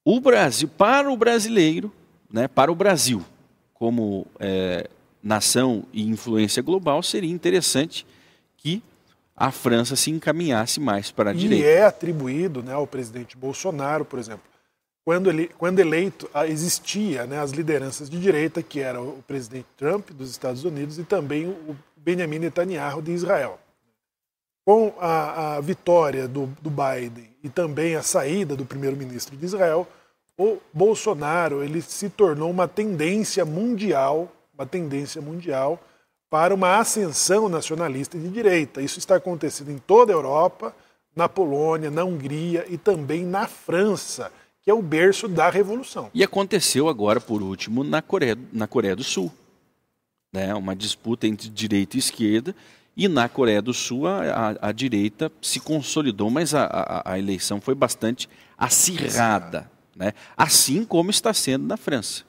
[0.03, 1.91] o Brasil, para o brasileiro,
[2.31, 3.25] né, para o Brasil,
[3.73, 4.87] como é,
[5.21, 8.05] nação e influência global, seria interessante
[8.57, 8.83] que
[9.35, 11.65] a França se encaminhasse mais para a e direita.
[11.65, 14.43] E é atribuído né, ao presidente Bolsonaro, por exemplo,
[15.03, 20.09] quando, ele, quando eleito, existia né, as lideranças de direita, que era o presidente Trump
[20.11, 23.59] dos Estados Unidos e também o Benjamin Netanyahu de Israel.
[24.65, 29.87] Com a, a vitória do, do Biden e também a saída do primeiro-ministro de Israel,
[30.35, 35.79] o Bolsonaro ele se tornou uma tendência mundial, uma tendência mundial
[36.29, 38.81] para uma ascensão nacionalista de direita.
[38.81, 40.75] Isso está acontecendo em toda a Europa,
[41.15, 44.31] na Polônia, na Hungria e também na França
[44.65, 46.09] que é o berço da revolução.
[46.11, 49.31] E aconteceu agora, por último, na Coreia, na Coreia do Sul.
[50.33, 50.55] Né?
[50.55, 52.55] Uma disputa entre direita e esquerda.
[52.97, 54.23] E na Coreia do Sul a,
[54.59, 59.69] a, a direita se consolidou, mas a, a, eleição foi bastante acirrada.
[59.95, 60.13] Né?
[60.35, 62.23] Assim como está sendo na França.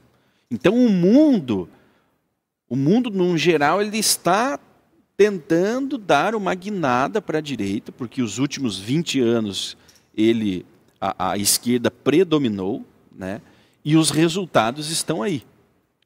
[0.50, 1.70] Então o mundo,
[2.68, 4.58] o mundo, no geral, ele está
[5.16, 9.76] tentando dar uma guinada para a direita, porque os últimos 20 anos
[10.14, 10.66] ele
[11.00, 13.40] a, a, esquerda predominou, né?
[13.84, 15.42] e os resultados estão aí.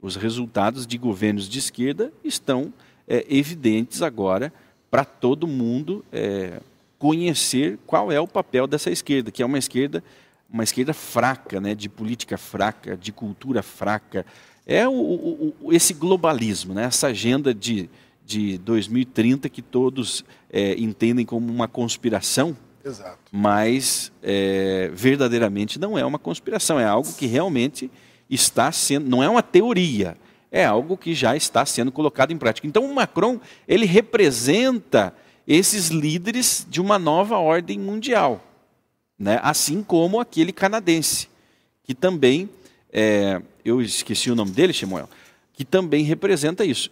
[0.02, 2.72] Os resultados de governos de esquerda estão
[3.06, 4.52] é, evidentes agora
[4.90, 6.60] para todo mundo é,
[6.98, 10.02] conhecer qual é o papel dessa esquerda, que é uma esquerda
[10.52, 14.26] uma esquerda fraca, né, de política fraca, de cultura fraca.
[14.66, 17.88] É o, o, o, esse globalismo, né, essa agenda de,
[18.24, 23.18] de 2030 que todos é, entendem como uma conspiração, Exato.
[23.32, 27.90] mas é, verdadeiramente não é uma conspiração, é algo que realmente
[28.28, 30.16] está sendo, não é uma teoria,
[30.52, 32.66] é algo que já está sendo colocado em prática.
[32.66, 35.12] Então o Macron, ele representa
[35.46, 38.44] esses líderes de uma nova ordem mundial
[39.20, 39.38] né?
[39.42, 41.28] assim como aquele canadense,
[41.84, 42.48] que também,
[42.90, 45.08] é, eu esqueci o nome dele, Shemuel,
[45.52, 46.90] que também representa isso.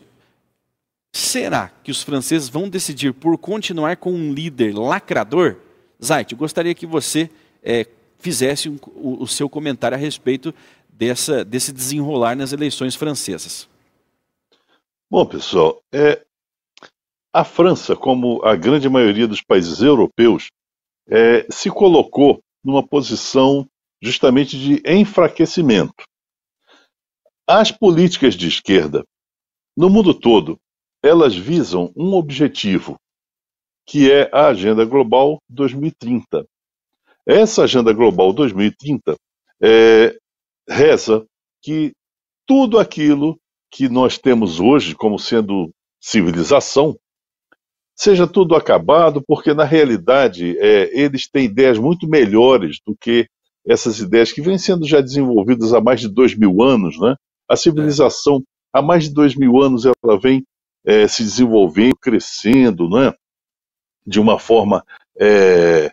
[1.13, 5.57] Será que os franceses vão decidir por continuar com um líder lacrador?
[6.03, 7.31] Zait, eu gostaria que você
[7.63, 7.87] é,
[8.19, 10.55] fizesse um, o, o, seu comentário a respeito
[10.89, 13.69] dessa, desse desenrolar nas eleições francesas.
[15.11, 16.23] Bom, pessoal, é,
[17.33, 20.49] a França, como a grande maioria dos países europeus,
[21.09, 23.67] é, se colocou numa posição
[24.01, 26.05] justamente de enfraquecimento.
[27.51, 29.07] As políticas de esquerda,
[29.75, 30.61] no mundo todo,
[31.03, 33.01] elas visam um objetivo,
[33.87, 36.45] que é a Agenda Global 2030.
[37.27, 39.17] Essa Agenda Global 2030
[39.63, 40.15] é,
[40.69, 41.25] reza
[41.63, 41.93] que
[42.47, 46.99] tudo aquilo que nós temos hoje como sendo civilização
[47.97, 53.27] seja tudo acabado, porque na realidade é, eles têm ideias muito melhores do que
[53.67, 56.99] essas ideias que vêm sendo já desenvolvidas há mais de dois mil anos.
[57.01, 57.17] Né?
[57.49, 60.45] A civilização, há mais de dois mil anos, ela vem
[60.85, 63.13] é, se desenvolvendo, crescendo, né?
[64.09, 64.83] de uma forma
[65.21, 65.93] é,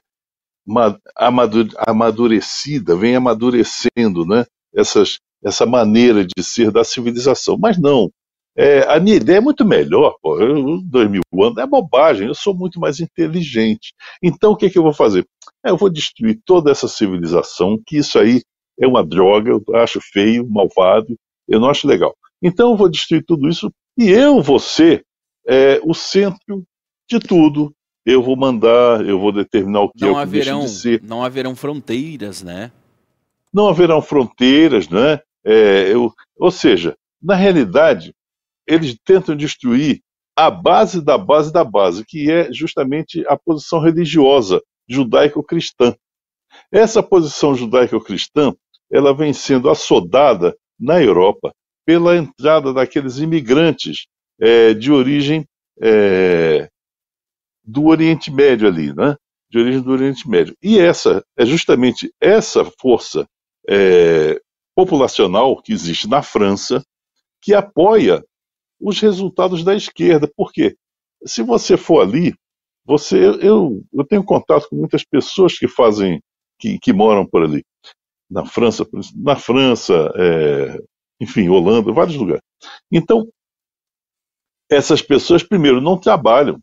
[1.86, 4.46] amadurecida, vem amadurecendo né?
[4.74, 7.58] Essas, essa maneira de ser da civilização.
[7.58, 8.10] Mas não,
[8.58, 10.40] é, a minha ideia é muito melhor, pô.
[10.40, 13.94] Eu, dois mil anos é bobagem, eu sou muito mais inteligente.
[14.24, 15.26] Então o que, que eu vou fazer?
[15.66, 18.42] É, eu vou destruir toda essa civilização, que isso aí
[18.80, 21.16] é uma droga, eu acho feio, malvado,
[21.48, 22.16] eu não acho legal.
[22.42, 25.06] Então eu vou destruir tudo isso e eu vou ser
[25.48, 26.64] é, o centro
[27.10, 27.74] de tudo.
[28.06, 31.02] Eu vou mandar, eu vou determinar o que não é o que haverão, de ser.
[31.02, 32.72] Não haverão fronteiras, né?
[33.52, 35.20] Não haverão fronteiras, né?
[35.44, 38.14] É, eu, ou seja, na realidade,
[38.68, 40.02] eles tentam destruir
[40.36, 45.96] a base da base da base, que é justamente a posição religiosa judaico-cristã.
[46.72, 48.54] Essa posição judaico-cristã,
[48.92, 51.54] ela vem sendo assodada na Europa
[51.86, 54.08] pela entrada daqueles imigrantes
[54.40, 55.46] é, de origem
[55.82, 56.68] é,
[57.64, 59.16] do Oriente Médio ali, né?
[59.50, 60.56] De origem do Oriente Médio.
[60.62, 63.28] E essa é justamente essa força
[63.70, 64.40] é,
[64.76, 66.84] populacional que existe na França
[67.42, 68.24] que apoia
[68.80, 70.30] os resultados da esquerda.
[70.36, 70.76] Por quê?
[71.26, 72.34] Se você for ali,
[72.84, 76.22] você, eu, eu tenho contato com muitas pessoas que fazem,
[76.60, 77.64] que, que moram por ali,
[78.30, 78.86] na França,
[79.16, 80.80] na França, é,
[81.20, 82.44] enfim, Holanda, vários lugares.
[82.92, 83.28] Então,
[84.70, 86.60] essas pessoas, primeiro, não trabalham,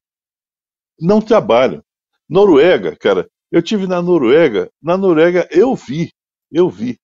[1.01, 1.83] não trabalham.
[2.29, 6.11] Noruega, cara, eu tive na Noruega, na Noruega eu vi,
[6.51, 6.99] eu vi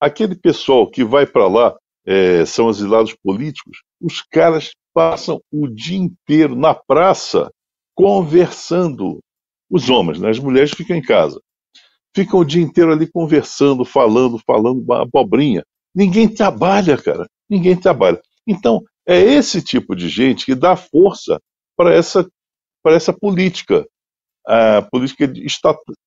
[0.00, 1.76] aquele pessoal que vai para lá
[2.06, 7.50] é, são exilados políticos, os caras passam o dia inteiro na praça
[7.94, 9.20] conversando.
[9.70, 10.30] Os homens, né?
[10.30, 11.40] as mulheres ficam em casa.
[12.14, 15.64] Ficam o dia inteiro ali conversando, falando, falando abobrinha.
[15.94, 17.26] Ninguém trabalha, cara.
[17.48, 18.20] Ninguém trabalha.
[18.46, 21.40] Então, é esse tipo de gente que dá força
[21.76, 22.28] para essa,
[22.86, 23.86] essa política,
[24.46, 25.32] a política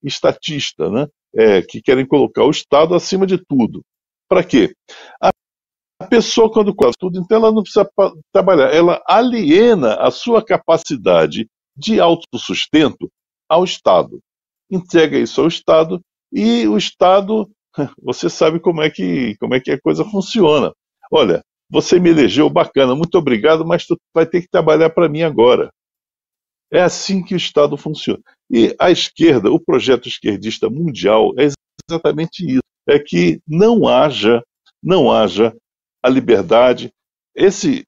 [0.04, 1.08] estatista, né?
[1.36, 3.82] É, que querem colocar o Estado acima de tudo.
[4.30, 4.76] Para quê?
[5.20, 5.32] A
[6.04, 7.90] a pessoa, quando quase tudo, então ela não precisa
[8.34, 11.48] trabalhar, ela aliena a sua capacidade
[11.78, 13.10] de autossustento
[13.48, 14.20] ao Estado.
[14.74, 16.02] Entrega isso ao Estado
[16.32, 17.48] e o Estado,
[18.02, 20.74] você sabe como é que, como é que a coisa funciona.
[21.12, 25.22] Olha, você me elegeu bacana, muito obrigado, mas tu vai ter que trabalhar para mim
[25.22, 25.72] agora.
[26.72, 28.20] É assim que o Estado funciona.
[28.50, 31.50] E a esquerda, o projeto esquerdista mundial é
[31.88, 32.64] exatamente isso.
[32.90, 34.44] é que não haja,
[34.82, 35.56] não haja
[36.04, 36.92] a liberdade.
[37.36, 37.86] Esse,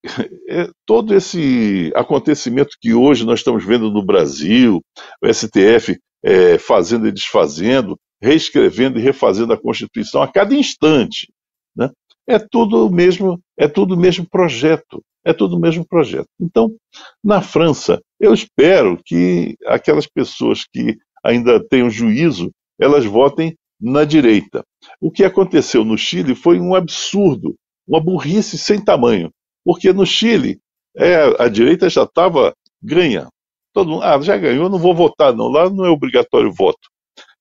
[0.48, 4.82] é, todo esse acontecimento que hoje nós estamos vendo no Brasil,
[5.22, 11.32] o STF é, fazendo e desfazendo, reescrevendo e refazendo a Constituição a cada instante,
[11.76, 11.92] né?
[12.28, 16.28] é tudo o mesmo, é tudo o mesmo projeto, é tudo o mesmo projeto.
[16.42, 16.76] Então,
[17.24, 24.64] na França, eu espero que aquelas pessoas que ainda tenham juízo, elas votem na direita.
[25.00, 27.56] O que aconteceu no Chile foi um absurdo,
[27.88, 29.30] uma burrice sem tamanho,
[29.64, 30.60] porque no Chile
[30.98, 33.28] é, a direita já estava ganha.
[33.76, 36.90] Todo mundo, ah, já ganhou, não vou votar não, lá não é obrigatório voto.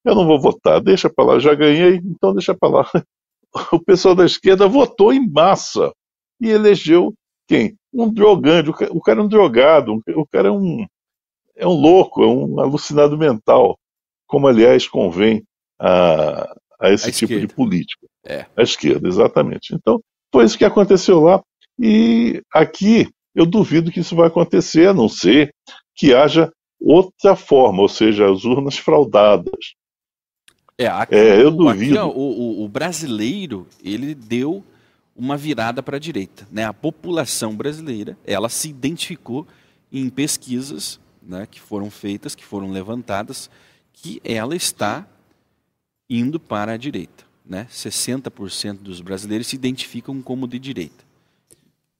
[0.05, 2.91] Eu não vou votar, deixa para lá, já ganhei, então deixa para lá.
[3.70, 5.93] O pessoal da esquerda votou em massa
[6.41, 7.14] e elegeu
[7.47, 7.76] quem?
[7.93, 10.85] Um drogante, o cara é um drogado, o cara é um,
[11.55, 13.78] é um louco, é um alucinado mental,
[14.26, 15.45] como aliás convém
[15.78, 17.47] a, a esse a tipo esquerda.
[17.47, 18.09] de político.
[18.26, 18.45] É.
[18.57, 19.72] A esquerda, exatamente.
[19.72, 20.01] Então,
[20.32, 21.41] foi isso que aconteceu lá.
[21.78, 25.55] E aqui eu duvido que isso vai acontecer, a não ser
[25.95, 29.74] que haja outra forma, ou seja, as urnas fraudadas.
[30.76, 31.99] É, aqui, é eu duvido.
[31.99, 34.64] Aqui, ó, o, o, brasileiro, ele deu
[35.14, 36.47] uma virada para a direita.
[36.51, 36.64] Né?
[36.64, 39.47] A população brasileira, ela se identificou
[39.92, 43.49] em pesquisas né, que foram feitas, que foram levantadas,
[43.92, 45.07] que ela está
[46.11, 47.24] indo para a direita.
[47.47, 47.66] Né?
[47.70, 51.05] 60% dos brasileiros se identificam como de direita.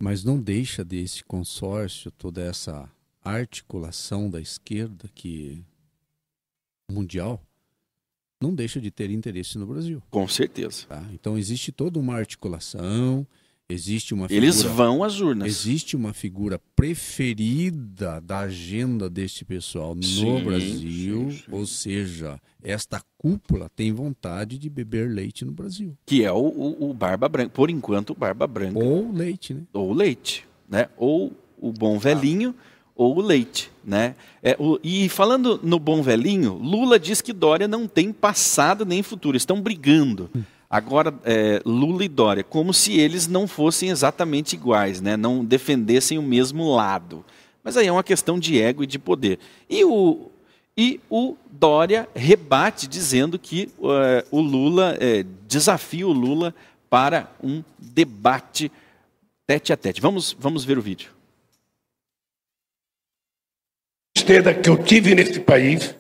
[0.03, 2.91] Mas não deixa desse consórcio, toda essa
[3.25, 5.65] articulação da esquerda que
[6.91, 7.43] mundial,
[8.41, 10.03] não deixa de ter interesse no Brasil.
[10.11, 10.87] Com certeza.
[10.87, 11.03] Tá?
[11.13, 13.27] Então existe toda uma articulação,
[13.69, 15.49] existe uma figura, Eles vão às urnas.
[15.49, 21.45] Existe uma figura preferida da agenda deste pessoal sim, no Brasil, sim, sim.
[21.51, 25.97] ou seja, esta cúpula tem vontade de beber leite no Brasil.
[26.05, 28.79] Que é o, o, o Barba Branca, por enquanto o Barba Branca.
[28.79, 29.63] Ou leite, né?
[29.73, 30.89] Ou leite, né?
[30.99, 32.55] Ou o bom velhinho.
[32.59, 33.71] Ah ou o leite.
[33.85, 34.15] Né?
[34.43, 39.03] É, o, e falando no bom velhinho, Lula diz que Dória não tem passado nem
[39.03, 40.31] futuro, estão brigando.
[40.71, 45.17] Agora, é, Lula e Dória, como se eles não fossem exatamente iguais, né?
[45.17, 47.25] não defendessem o mesmo lado.
[47.63, 49.39] Mas aí é uma questão de ego e de poder.
[49.69, 50.31] E o,
[50.77, 56.55] e o Dória rebate dizendo que uh, o Lula, é, desafia o Lula
[56.91, 58.73] para um debate
[59.47, 60.01] tete a tete.
[60.01, 61.14] Vamos, vamos ver o vídeo
[64.15, 65.95] tristeza que eu tive nesse país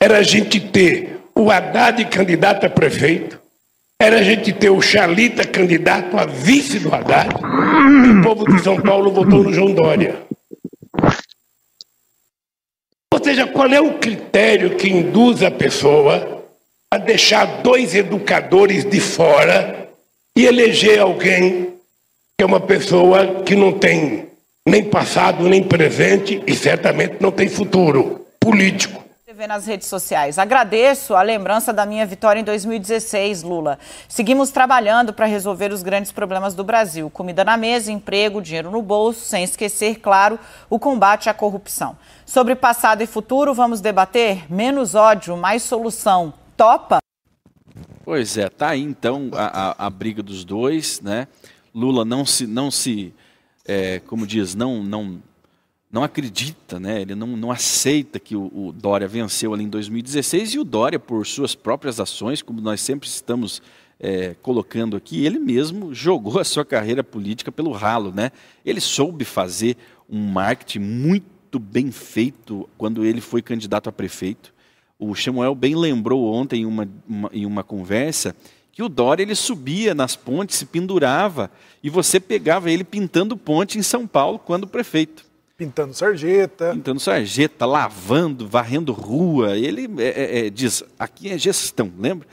[0.00, 3.38] era a gente ter o Haddad candidato a prefeito,
[4.00, 7.34] era a gente ter o Chalita candidato a vice do Haddad,
[8.06, 10.22] e o povo de São Paulo votou no João Dória.
[13.12, 16.44] Ou seja, qual é o critério que induz a pessoa
[16.90, 19.88] a deixar dois educadores de fora
[20.36, 21.74] e eleger alguém
[22.36, 24.28] que é uma pessoa que não tem
[24.66, 29.04] nem passado, nem presente e certamente não tem futuro político.
[29.26, 30.38] TV nas redes sociais.
[30.38, 33.78] Agradeço a lembrança da minha vitória em 2016, Lula.
[34.08, 38.80] Seguimos trabalhando para resolver os grandes problemas do Brasil: comida na mesa, emprego, dinheiro no
[38.80, 40.38] bolso, sem esquecer, claro,
[40.70, 41.98] o combate à corrupção.
[42.24, 46.32] Sobre passado e futuro, vamos debater menos ódio, mais solução.
[46.56, 47.00] Topa?
[48.02, 51.28] Pois é, tá aí então a, a, a briga dos dois, né?
[51.74, 53.12] Lula não se, não se
[53.66, 55.22] é, como diz, não, não,
[55.90, 57.00] não acredita, né?
[57.00, 60.98] ele não, não aceita que o, o, Dória venceu ali em 2016 e o Dória,
[60.98, 63.62] por suas próprias ações, como nós sempre estamos
[63.98, 68.12] é, colocando aqui, ele mesmo jogou a sua carreira política pelo ralo.
[68.12, 68.30] Né?
[68.64, 69.76] Ele soube fazer
[70.08, 74.52] um marketing muito bem feito quando ele foi candidato a prefeito.
[74.98, 78.34] O Samuel bem lembrou ontem em uma, uma, em uma conversa
[78.74, 81.48] que o Dória ele subia nas pontes, se pendurava,
[81.80, 85.24] e você pegava ele pintando ponte em São Paulo quando prefeito.
[85.56, 86.72] Pintando sarjeta.
[86.72, 89.56] Pintando sarjeta, lavando, varrendo rua.
[89.56, 92.26] Ele é, é, é, diz, aqui é gestão, lembra?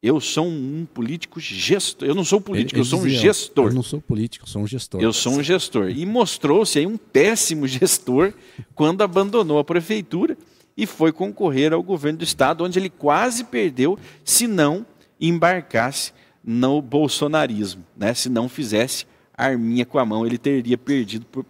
[0.00, 2.06] Eu sou um político gestor.
[2.06, 3.70] Eu não sou político, ele, eu sou um gestor.
[3.70, 5.00] Eu não sou político, eu sou um gestor.
[5.00, 5.90] Eu sou um gestor.
[5.90, 8.32] E mostrou-se aí um péssimo gestor
[8.76, 10.38] quando abandonou a prefeitura
[10.76, 14.86] e foi concorrer ao governo do estado, onde ele quase perdeu, se não
[15.20, 16.12] embarcasse
[16.42, 17.84] no bolsonarismo.
[17.96, 18.12] Né?
[18.14, 19.06] Se não fizesse
[19.36, 21.44] arminha com a mão, ele teria perdido por,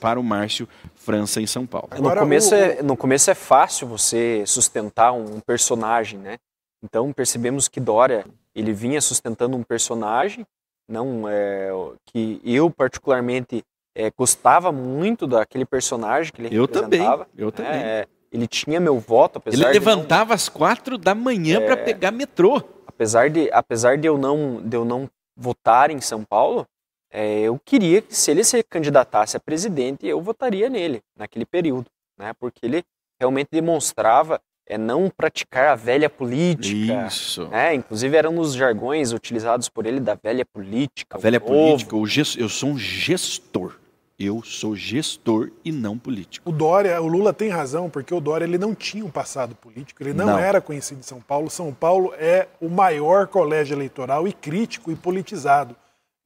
[0.00, 1.88] para o Márcio França em São Paulo.
[2.00, 6.38] no, começo é, no começo é fácil você sustentar um personagem, né?
[6.82, 10.46] Então percebemos que Dória ele vinha sustentando um personagem,
[10.88, 11.68] não é,
[12.06, 13.62] que eu particularmente
[13.94, 17.24] é, gostava muito daquele personagem que ele eu representava.
[17.26, 17.72] Também, eu também.
[17.72, 20.34] É, ele tinha meu voto, apesar Ele levantava não...
[20.34, 21.76] às quatro da manhã para é.
[21.76, 22.62] pegar metrô
[22.96, 26.66] apesar de, apesar de eu não, de eu não votar em São Paulo,
[27.12, 31.86] é, eu queria que se ele se candidatasse a presidente, eu votaria nele naquele período,
[32.18, 32.32] né?
[32.40, 32.82] Porque ele
[33.20, 37.06] realmente demonstrava é não praticar a velha política.
[37.06, 37.46] Isso.
[37.48, 37.74] Né?
[37.74, 41.16] Inclusive eram nos jargões utilizados por ele da velha política.
[41.16, 41.52] A velha novo.
[41.52, 42.36] política, o gest...
[42.36, 43.78] eu sou um gestor.
[44.18, 46.48] Eu sou gestor e não político.
[46.48, 50.02] O Dória, o Lula tem razão, porque o Dória ele não tinha um passado político,
[50.02, 50.38] ele não, Não.
[50.38, 51.50] era conhecido em São Paulo.
[51.50, 55.76] São Paulo é o maior colégio eleitoral e crítico e politizado.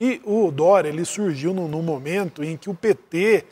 [0.01, 3.45] E o Dória ele surgiu num, num momento em que o PT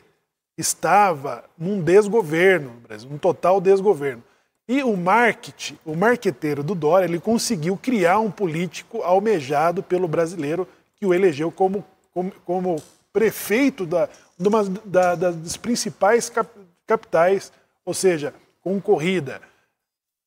[0.56, 4.22] estava num desgoverno no Brasil, num total desgoverno.
[4.68, 10.68] E o marketing, o marqueteiro do Dória, ele conseguiu criar um político almejado pelo brasileiro
[10.96, 12.76] que o elegeu como, como, como
[13.12, 14.08] prefeito da,
[14.38, 16.48] de uma da- das principais cap-
[16.86, 17.52] capitais,
[17.84, 18.32] ou seja,
[18.62, 19.40] concorrida,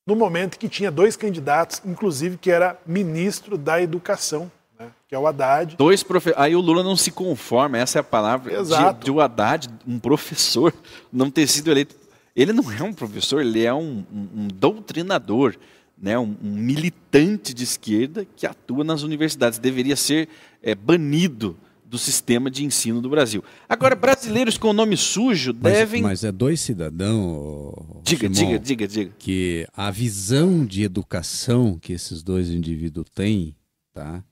[0.05, 5.19] no momento que tinha dois candidatos, inclusive que era ministro da Educação, né, que é
[5.19, 5.75] o Haddad.
[5.77, 6.33] Dois profe...
[6.35, 8.99] Aí o Lula não se conforma, essa é a palavra, Exato.
[8.99, 10.73] de, de o Haddad, um professor,
[11.13, 11.95] não ter sido eleito.
[12.35, 15.55] Ele não é um professor, ele é um, um- um doutrinador,
[15.97, 16.17] né?
[16.17, 19.59] um, um militante de esquerda que atua nas universidades.
[19.59, 20.27] Deveria ser
[20.63, 21.55] é, banido
[21.91, 23.43] do sistema de ensino do Brasil.
[23.67, 26.01] Agora, brasileiros com nome sujo Mas, devem.
[26.01, 28.01] mas é dois cidadãos.
[28.03, 29.11] Diga, Simão, diga, diga, diga.
[29.19, 33.53] Que a visão de educação que esses dois indivíduos têm,
[33.93, 34.23] tá?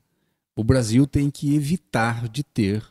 [0.56, 2.82] O Brasil tem que evitar de ter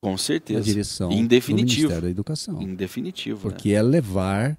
[0.00, 0.62] Com certeza.
[0.62, 1.76] direção Em do definitivo.
[1.88, 2.60] Ministério da Educação.
[2.60, 3.36] Em definitivo.
[3.36, 3.42] né?
[3.42, 4.58] Porque é levar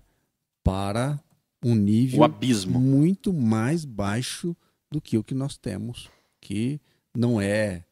[0.63, 1.19] para
[1.63, 2.79] um nível O abismo.
[2.79, 4.55] muito mais baixo
[4.91, 6.09] do que o que nós temos,
[6.41, 6.79] que
[7.15, 7.83] não é,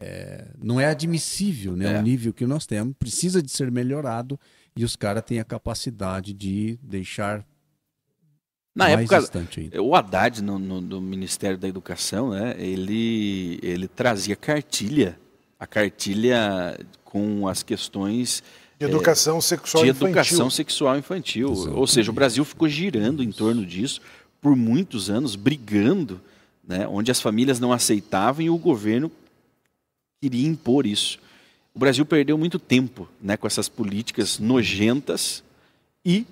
[0.00, 1.94] é, não é admissível, né?
[1.94, 1.98] É.
[1.98, 4.38] O nível que nós temos precisa de ser melhorado
[4.76, 7.44] e os caras têm a capacidade de deixar
[8.74, 9.82] Na mais época, distante ainda.
[9.82, 15.18] O Haddad, no, no- do Ministério da Educação, né, ele, ele trazia cartilha,
[15.58, 18.42] a cartilha com as questões
[18.78, 20.08] De educação sexual de infantil.
[20.08, 21.52] educação sexual infantil.
[21.52, 24.00] Ou seja, o Brasil ficou girando em torno disso
[24.40, 26.20] por muitos anos, brigando,
[26.66, 29.10] né, onde as famílias não aceitavam e o governo
[30.24, 31.18] queria impor isso.
[31.74, 35.44] O Brasil perdeu muito tempo né, com essas políticas nojentas
[36.04, 36.26] e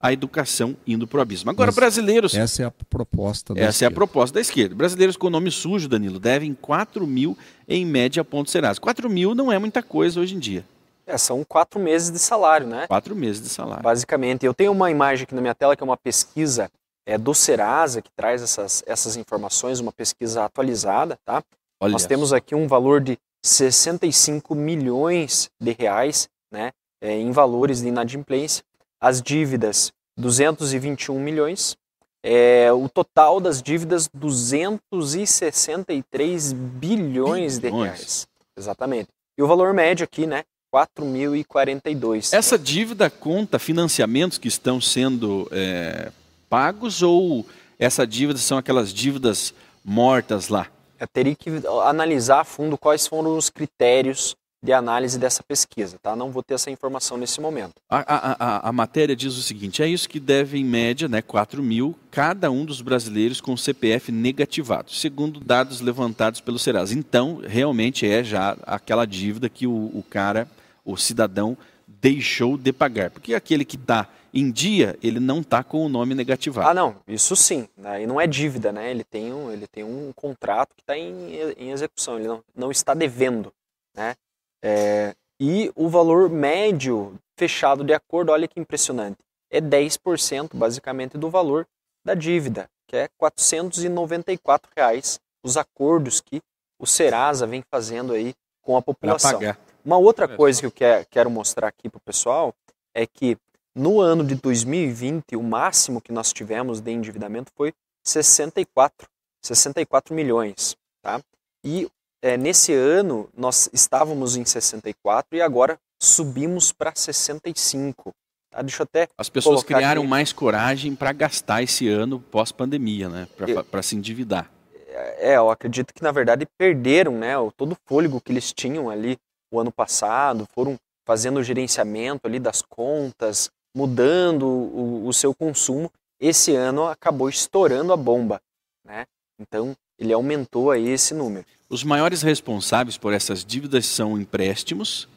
[0.00, 1.50] a educação indo para o abismo.
[1.50, 2.34] Agora, Mas brasileiros.
[2.34, 3.94] Essa é a proposta da Essa é a esquerda.
[3.94, 4.74] proposta da esquerda.
[4.74, 7.38] Brasileiros com nome sujo, Danilo, devem 4 mil
[7.68, 8.80] em média a ponto Serasa.
[8.80, 10.64] 4 mil não é muita coisa hoje em dia.
[11.06, 12.86] É, são quatro meses de salário, né?
[12.88, 13.82] Quatro meses de salário.
[13.82, 16.70] Basicamente, eu tenho uma imagem aqui na minha tela que é uma pesquisa
[17.04, 21.42] é, do Serasa que traz essas, essas informações, uma pesquisa atualizada, tá?
[21.80, 27.80] Olha Nós temos aqui um valor de 65 milhões de reais, né, é, em valores
[27.80, 28.62] de inadimplência.
[29.00, 31.74] As dívidas, 221 milhões.
[32.22, 37.82] É, o total das dívidas, 263 bilhões de Bilhões.
[37.82, 38.28] reais.
[38.58, 39.08] Exatamente.
[39.38, 42.34] E o valor médio aqui, né, 4.042.
[42.34, 46.12] Essa dívida conta financiamentos que estão sendo é,
[46.50, 47.46] pagos ou
[47.78, 50.70] essa dívida são aquelas dívidas mortas lá?
[51.00, 51.50] Eu teria que
[51.84, 56.14] analisar a fundo quais foram os critérios de análise dessa pesquisa, tá?
[56.14, 57.72] Não vou ter essa informação nesse momento.
[57.88, 61.22] A, a- a- a matéria diz o seguinte: é isso que deve, em média, né,
[61.22, 66.92] 4 mil, cada um dos brasileiros com CPF negativado, segundo dados levantados pelo Serasa.
[66.92, 70.46] Então, realmente é já aquela dívida que o, o cara,
[70.84, 71.56] o cidadão,
[71.88, 73.10] deixou de pagar.
[73.10, 76.68] Porque aquele que está em dia, ele não está com o nome negativado.
[76.68, 77.68] Ah, não, isso sim.
[77.84, 78.90] Aí não é dívida, né?
[78.90, 82.70] Ele tem um, ele tem um contrato que está em, em execução, ele não, não
[82.70, 83.52] está devendo,
[83.94, 84.14] né?
[84.62, 89.18] É, e o valor médio fechado de acordo, olha que impressionante,
[89.50, 91.66] é 10% basicamente do valor
[92.04, 96.42] da dívida, que é 494 reais, os acordos que
[96.78, 99.32] o Serasa vem fazendo aí com a Para população.
[99.32, 99.58] pagar.
[99.84, 102.54] Uma outra coisa que eu quero, quero mostrar aqui para o pessoal
[102.94, 103.36] é que
[103.74, 107.72] no ano de 2020, o máximo que nós tivemos de endividamento foi
[108.04, 109.08] 64,
[109.44, 110.76] 64 milhões.
[111.02, 111.20] Tá?
[111.64, 111.88] E
[112.22, 118.12] é, nesse ano nós estávamos em 64 e agora subimos para 65.
[118.50, 118.62] Tá?
[118.62, 120.10] Deixa eu até As pessoas criaram aqui.
[120.10, 123.28] mais coragem para gastar esse ano pós-pandemia, né?
[123.70, 124.50] Para se endividar.
[124.88, 129.16] É, eu acredito que na verdade perderam né, todo o fôlego que eles tinham ali
[129.52, 135.90] o ano passado, foram fazendo o gerenciamento ali das contas, mudando o, o seu consumo.
[136.18, 138.40] Esse ano acabou estourando a bomba,
[138.84, 139.06] né?
[139.38, 141.46] Então ele aumentou aí esse número.
[141.68, 145.08] Os maiores responsáveis por essas dívidas são empréstimos,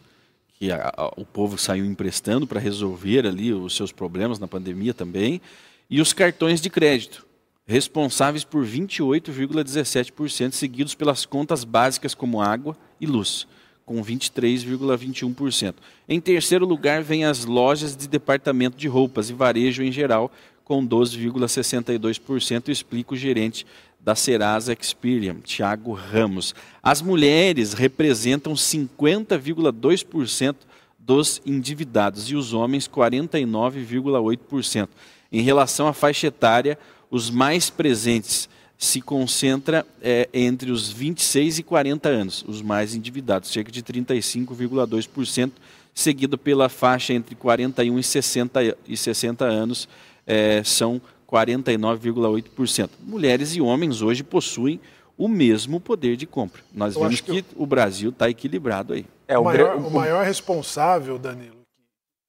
[0.59, 4.93] que a- a- o povo saiu emprestando para resolver ali os seus problemas na pandemia
[4.93, 5.41] também,
[5.89, 7.25] e os cartões de crédito.
[7.65, 13.47] responsáveis por 28,17%, seguidos pelas contas básicas como água e luz,
[13.85, 15.75] com 23,21%.
[16.07, 20.31] Em terceiro lugar, vem as lojas de departamento de roupas e varejo em geral,
[20.63, 23.67] com 12,62%, explica o gerente
[23.99, 26.55] da Serasa Experian, Thiago Ramos.
[26.81, 30.55] As mulheres representam 50,2%
[30.99, 34.87] dos endividados e os homens 49,8%.
[35.31, 36.77] Em relação à faixa etária,
[37.09, 38.49] os mais presentes
[38.83, 45.51] se concentra é, entre os 26 e 40 anos, os mais endividados, cerca de 35,2%,
[45.93, 49.87] seguido pela faixa entre 41 e 60, e 60 anos,
[50.27, 52.89] é, são 49,8%.
[52.99, 54.81] Mulheres e homens hoje possuem
[55.17, 56.61] o mesmo poder de compra.
[56.73, 59.05] Nós Eu vemos que, que o Brasil está equilibrado aí.
[59.25, 61.61] É, o, maior, o maior responsável, Danilo,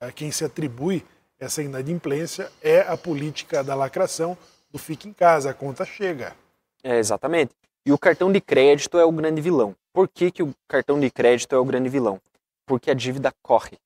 [0.00, 1.02] a quem se atribui
[1.40, 4.38] essa inadimplência é a política da lacração
[4.70, 6.43] do fica em casa, a conta chega.
[6.84, 7.54] É, exatamente.
[7.86, 9.74] E o cartão de crédito é o grande vilão.
[9.92, 12.20] Por que, que o cartão de crédito é o grande vilão?
[12.66, 13.78] Porque a dívida corre.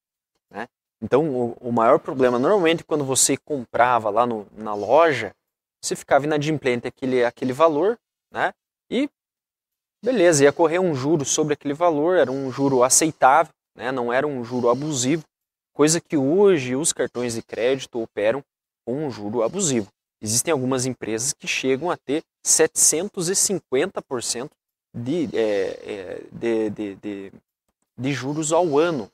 [0.51, 0.69] Né?
[1.01, 5.33] Então, o, o maior problema, normalmente, quando você comprava lá no, na loja,
[5.81, 7.97] você ficava inadimplente aquele, aquele valor,
[8.33, 8.53] né?
[8.91, 9.09] E
[10.03, 13.93] beleza, ia correr um juro sobre aquele valor, era um juro aceitável, né?
[13.93, 15.25] não era um juro abusivo,
[15.73, 18.43] coisa que hoje os cartões de crédito operam
[18.85, 19.89] com um juro abusivo.
[20.21, 24.51] Existem algumas empresas que chegam a ter 750%
[24.95, 27.33] de, é, é, de, de, de,
[27.97, 29.09] de, juros ao ano.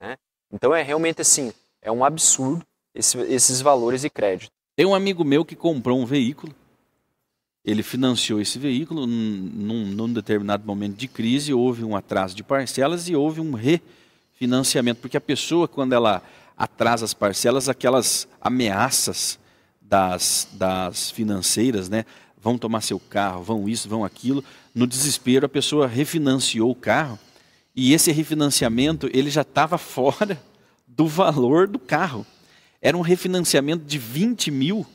[0.00, 0.16] Né?
[0.52, 4.50] Então é realmente assim, é um absurdo esse, esses valores de crédito.
[4.74, 6.54] Tem um amigo meu que comprou um veículo
[7.70, 13.08] ele financiou esse veículo num, num, determinado momento de crise, houve um atraso de parcelas
[13.08, 16.22] e houve um refinanciamento, porque a pessoa, quando ela
[16.56, 19.38] atrasa as parcelas, aquelas ameaças
[19.88, 22.04] das, das financeiras, né,
[22.40, 27.18] vão tomar seu carro, vão isso, vão aquilo, no desespero a pessoa refinanciou o carro
[27.74, 30.40] e esse refinanciamento ele já estava fora
[30.86, 32.26] do valor do carro.
[32.80, 34.86] Era um refinanciamento de 20 mil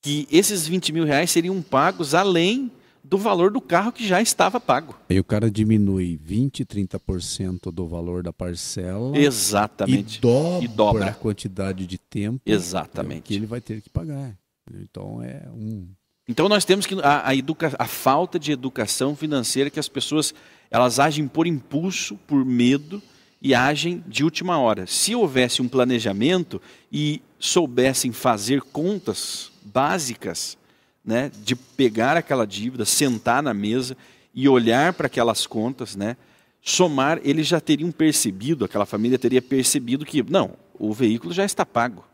[0.00, 2.70] que esses 20 mil reais seriam pagos além
[3.04, 4.96] do valor do carro que já estava pago.
[5.10, 9.16] Aí o cara diminui 20, 30% do valor da parcela.
[9.16, 10.18] Exatamente.
[10.18, 11.06] E dobra, e dobra.
[11.08, 13.22] a quantidade de tempo Exatamente.
[13.22, 14.34] que ele vai ter que pagar.
[14.80, 15.86] Então é um.
[16.26, 20.34] Então nós temos que a, a, educa, a falta de educação financeira que as pessoas
[20.70, 23.02] elas agem por impulso, por medo
[23.42, 24.86] e agem de última hora.
[24.86, 30.56] Se houvesse um planejamento e soubessem fazer contas básicas,
[31.04, 33.96] né, de pegar aquela dívida, sentar na mesa
[34.34, 36.16] e olhar para aquelas contas, né,
[36.62, 41.66] somar, eles já teriam percebido, aquela família teria percebido que, não, o veículo já está
[41.66, 42.04] pago.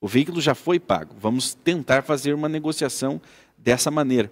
[0.00, 1.14] O veículo já foi pago.
[1.18, 3.20] Vamos tentar fazer uma negociação
[3.58, 4.30] dessa maneira.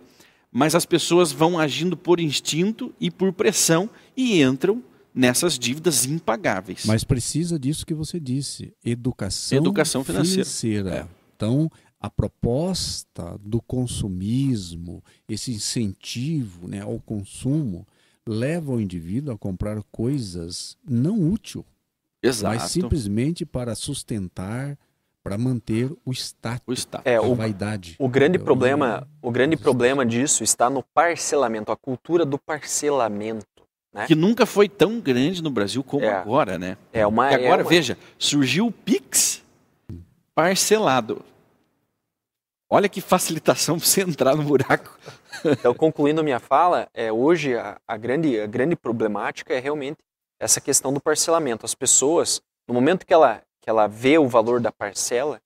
[0.51, 4.83] Mas as pessoas vão agindo por instinto e por pressão e entram
[5.15, 6.85] nessas dívidas impagáveis.
[6.85, 10.45] Mas precisa disso que você disse, educação, educação financeira.
[10.45, 10.95] financeira.
[10.95, 11.07] É.
[11.35, 11.71] Então,
[12.03, 17.87] a proposta do consumismo, esse incentivo né, ao consumo,
[18.27, 21.65] leva o indivíduo a comprar coisas não úteis,
[22.43, 24.77] mas simplesmente para sustentar,
[25.23, 27.07] para manter o status, o status.
[27.07, 27.95] É, a o, vaidade.
[28.01, 33.47] O grande problema, o grande problema disso está no parcelamento, a cultura do parcelamento.
[33.95, 34.07] Né?
[34.09, 36.77] Que nunca foi tão grande no Brasil como é, agora, né?
[36.93, 37.71] É uma, e agora, é uma...
[37.71, 39.41] veja, surgiu o Pix
[40.35, 41.25] parcelado.
[42.75, 44.99] Olha que facilitação para você entrar no buraco.
[45.45, 49.99] Então, concluindo minha fala, é, hoje a, a, grande, a grande problemática é realmente
[50.41, 51.67] essa questão do parcelamento.
[51.67, 55.39] As pessoas, no momento que ela, que ela vê o valor da parcela,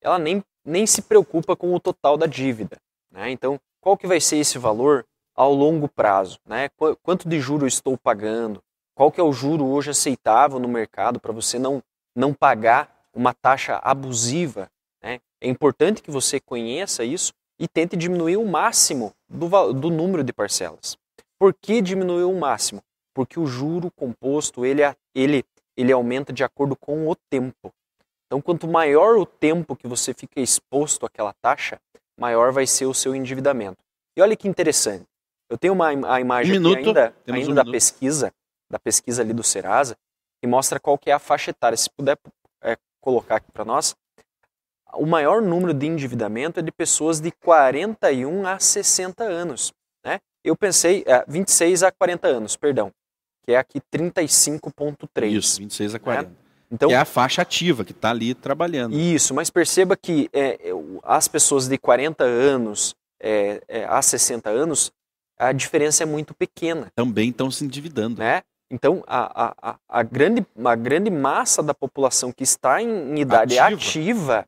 [0.00, 2.78] ela nem, nem se preocupa com o total da dívida.
[3.10, 3.30] Né?
[3.30, 5.04] Então, qual que vai ser esse valor
[5.36, 6.38] ao longo prazo?
[6.46, 6.70] Né?
[7.02, 8.62] Quanto de juro eu estou pagando?
[8.94, 11.82] Qual que é o juro hoje aceitável no mercado para você não,
[12.16, 14.70] não pagar uma taxa abusiva
[15.02, 15.20] né?
[15.40, 20.32] É importante que você conheça isso e tente diminuir o máximo do, do número de
[20.32, 20.96] parcelas.
[21.38, 22.82] Por que diminuir o máximo?
[23.14, 24.82] Porque o juro composto ele,
[25.14, 25.44] ele,
[25.76, 27.72] ele aumenta de acordo com o tempo.
[28.26, 31.80] Então, quanto maior o tempo que você fica exposto àquela taxa,
[32.18, 33.82] maior vai ser o seu endividamento.
[34.16, 35.04] E olha que interessante.
[35.48, 38.32] Eu tenho uma a imagem um ainda, ainda um da pesquisa,
[38.70, 39.96] da pesquisa ali do Serasa,
[40.40, 41.76] que mostra qual que é a faixa etária.
[41.76, 42.16] Se puder
[42.62, 43.96] é, colocar aqui para nós,
[44.94, 49.72] o maior número de endividamento é de pessoas de 41 a 60 anos.
[50.04, 50.18] Né?
[50.44, 52.90] Eu pensei, é, 26 a 40 anos, perdão,
[53.44, 55.30] que é aqui 35,3.
[55.30, 56.28] Isso, 26 a 40.
[56.28, 56.36] Né?
[56.72, 58.94] Então, é a faixa ativa que está ali trabalhando.
[58.96, 60.58] Isso, mas perceba que é,
[61.02, 64.92] as pessoas de 40 anos é, é, a 60 anos,
[65.36, 66.92] a diferença é muito pequena.
[66.94, 68.20] Também estão se endividando.
[68.20, 68.42] Né?
[68.70, 73.58] Então, a, a, a, grande, a grande massa da população que está em, em idade
[73.58, 74.46] ativa, ativa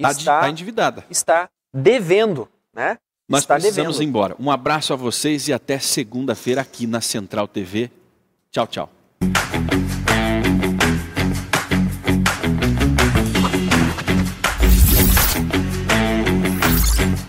[0.00, 1.04] tá está, tá endividada.
[1.10, 2.98] Está devendo, né?
[3.28, 4.06] Nós está precisamos devendo.
[4.06, 4.36] ir embora.
[4.38, 7.90] Um abraço a vocês e até segunda-feira aqui na Central TV.
[8.50, 8.90] Tchau, tchau.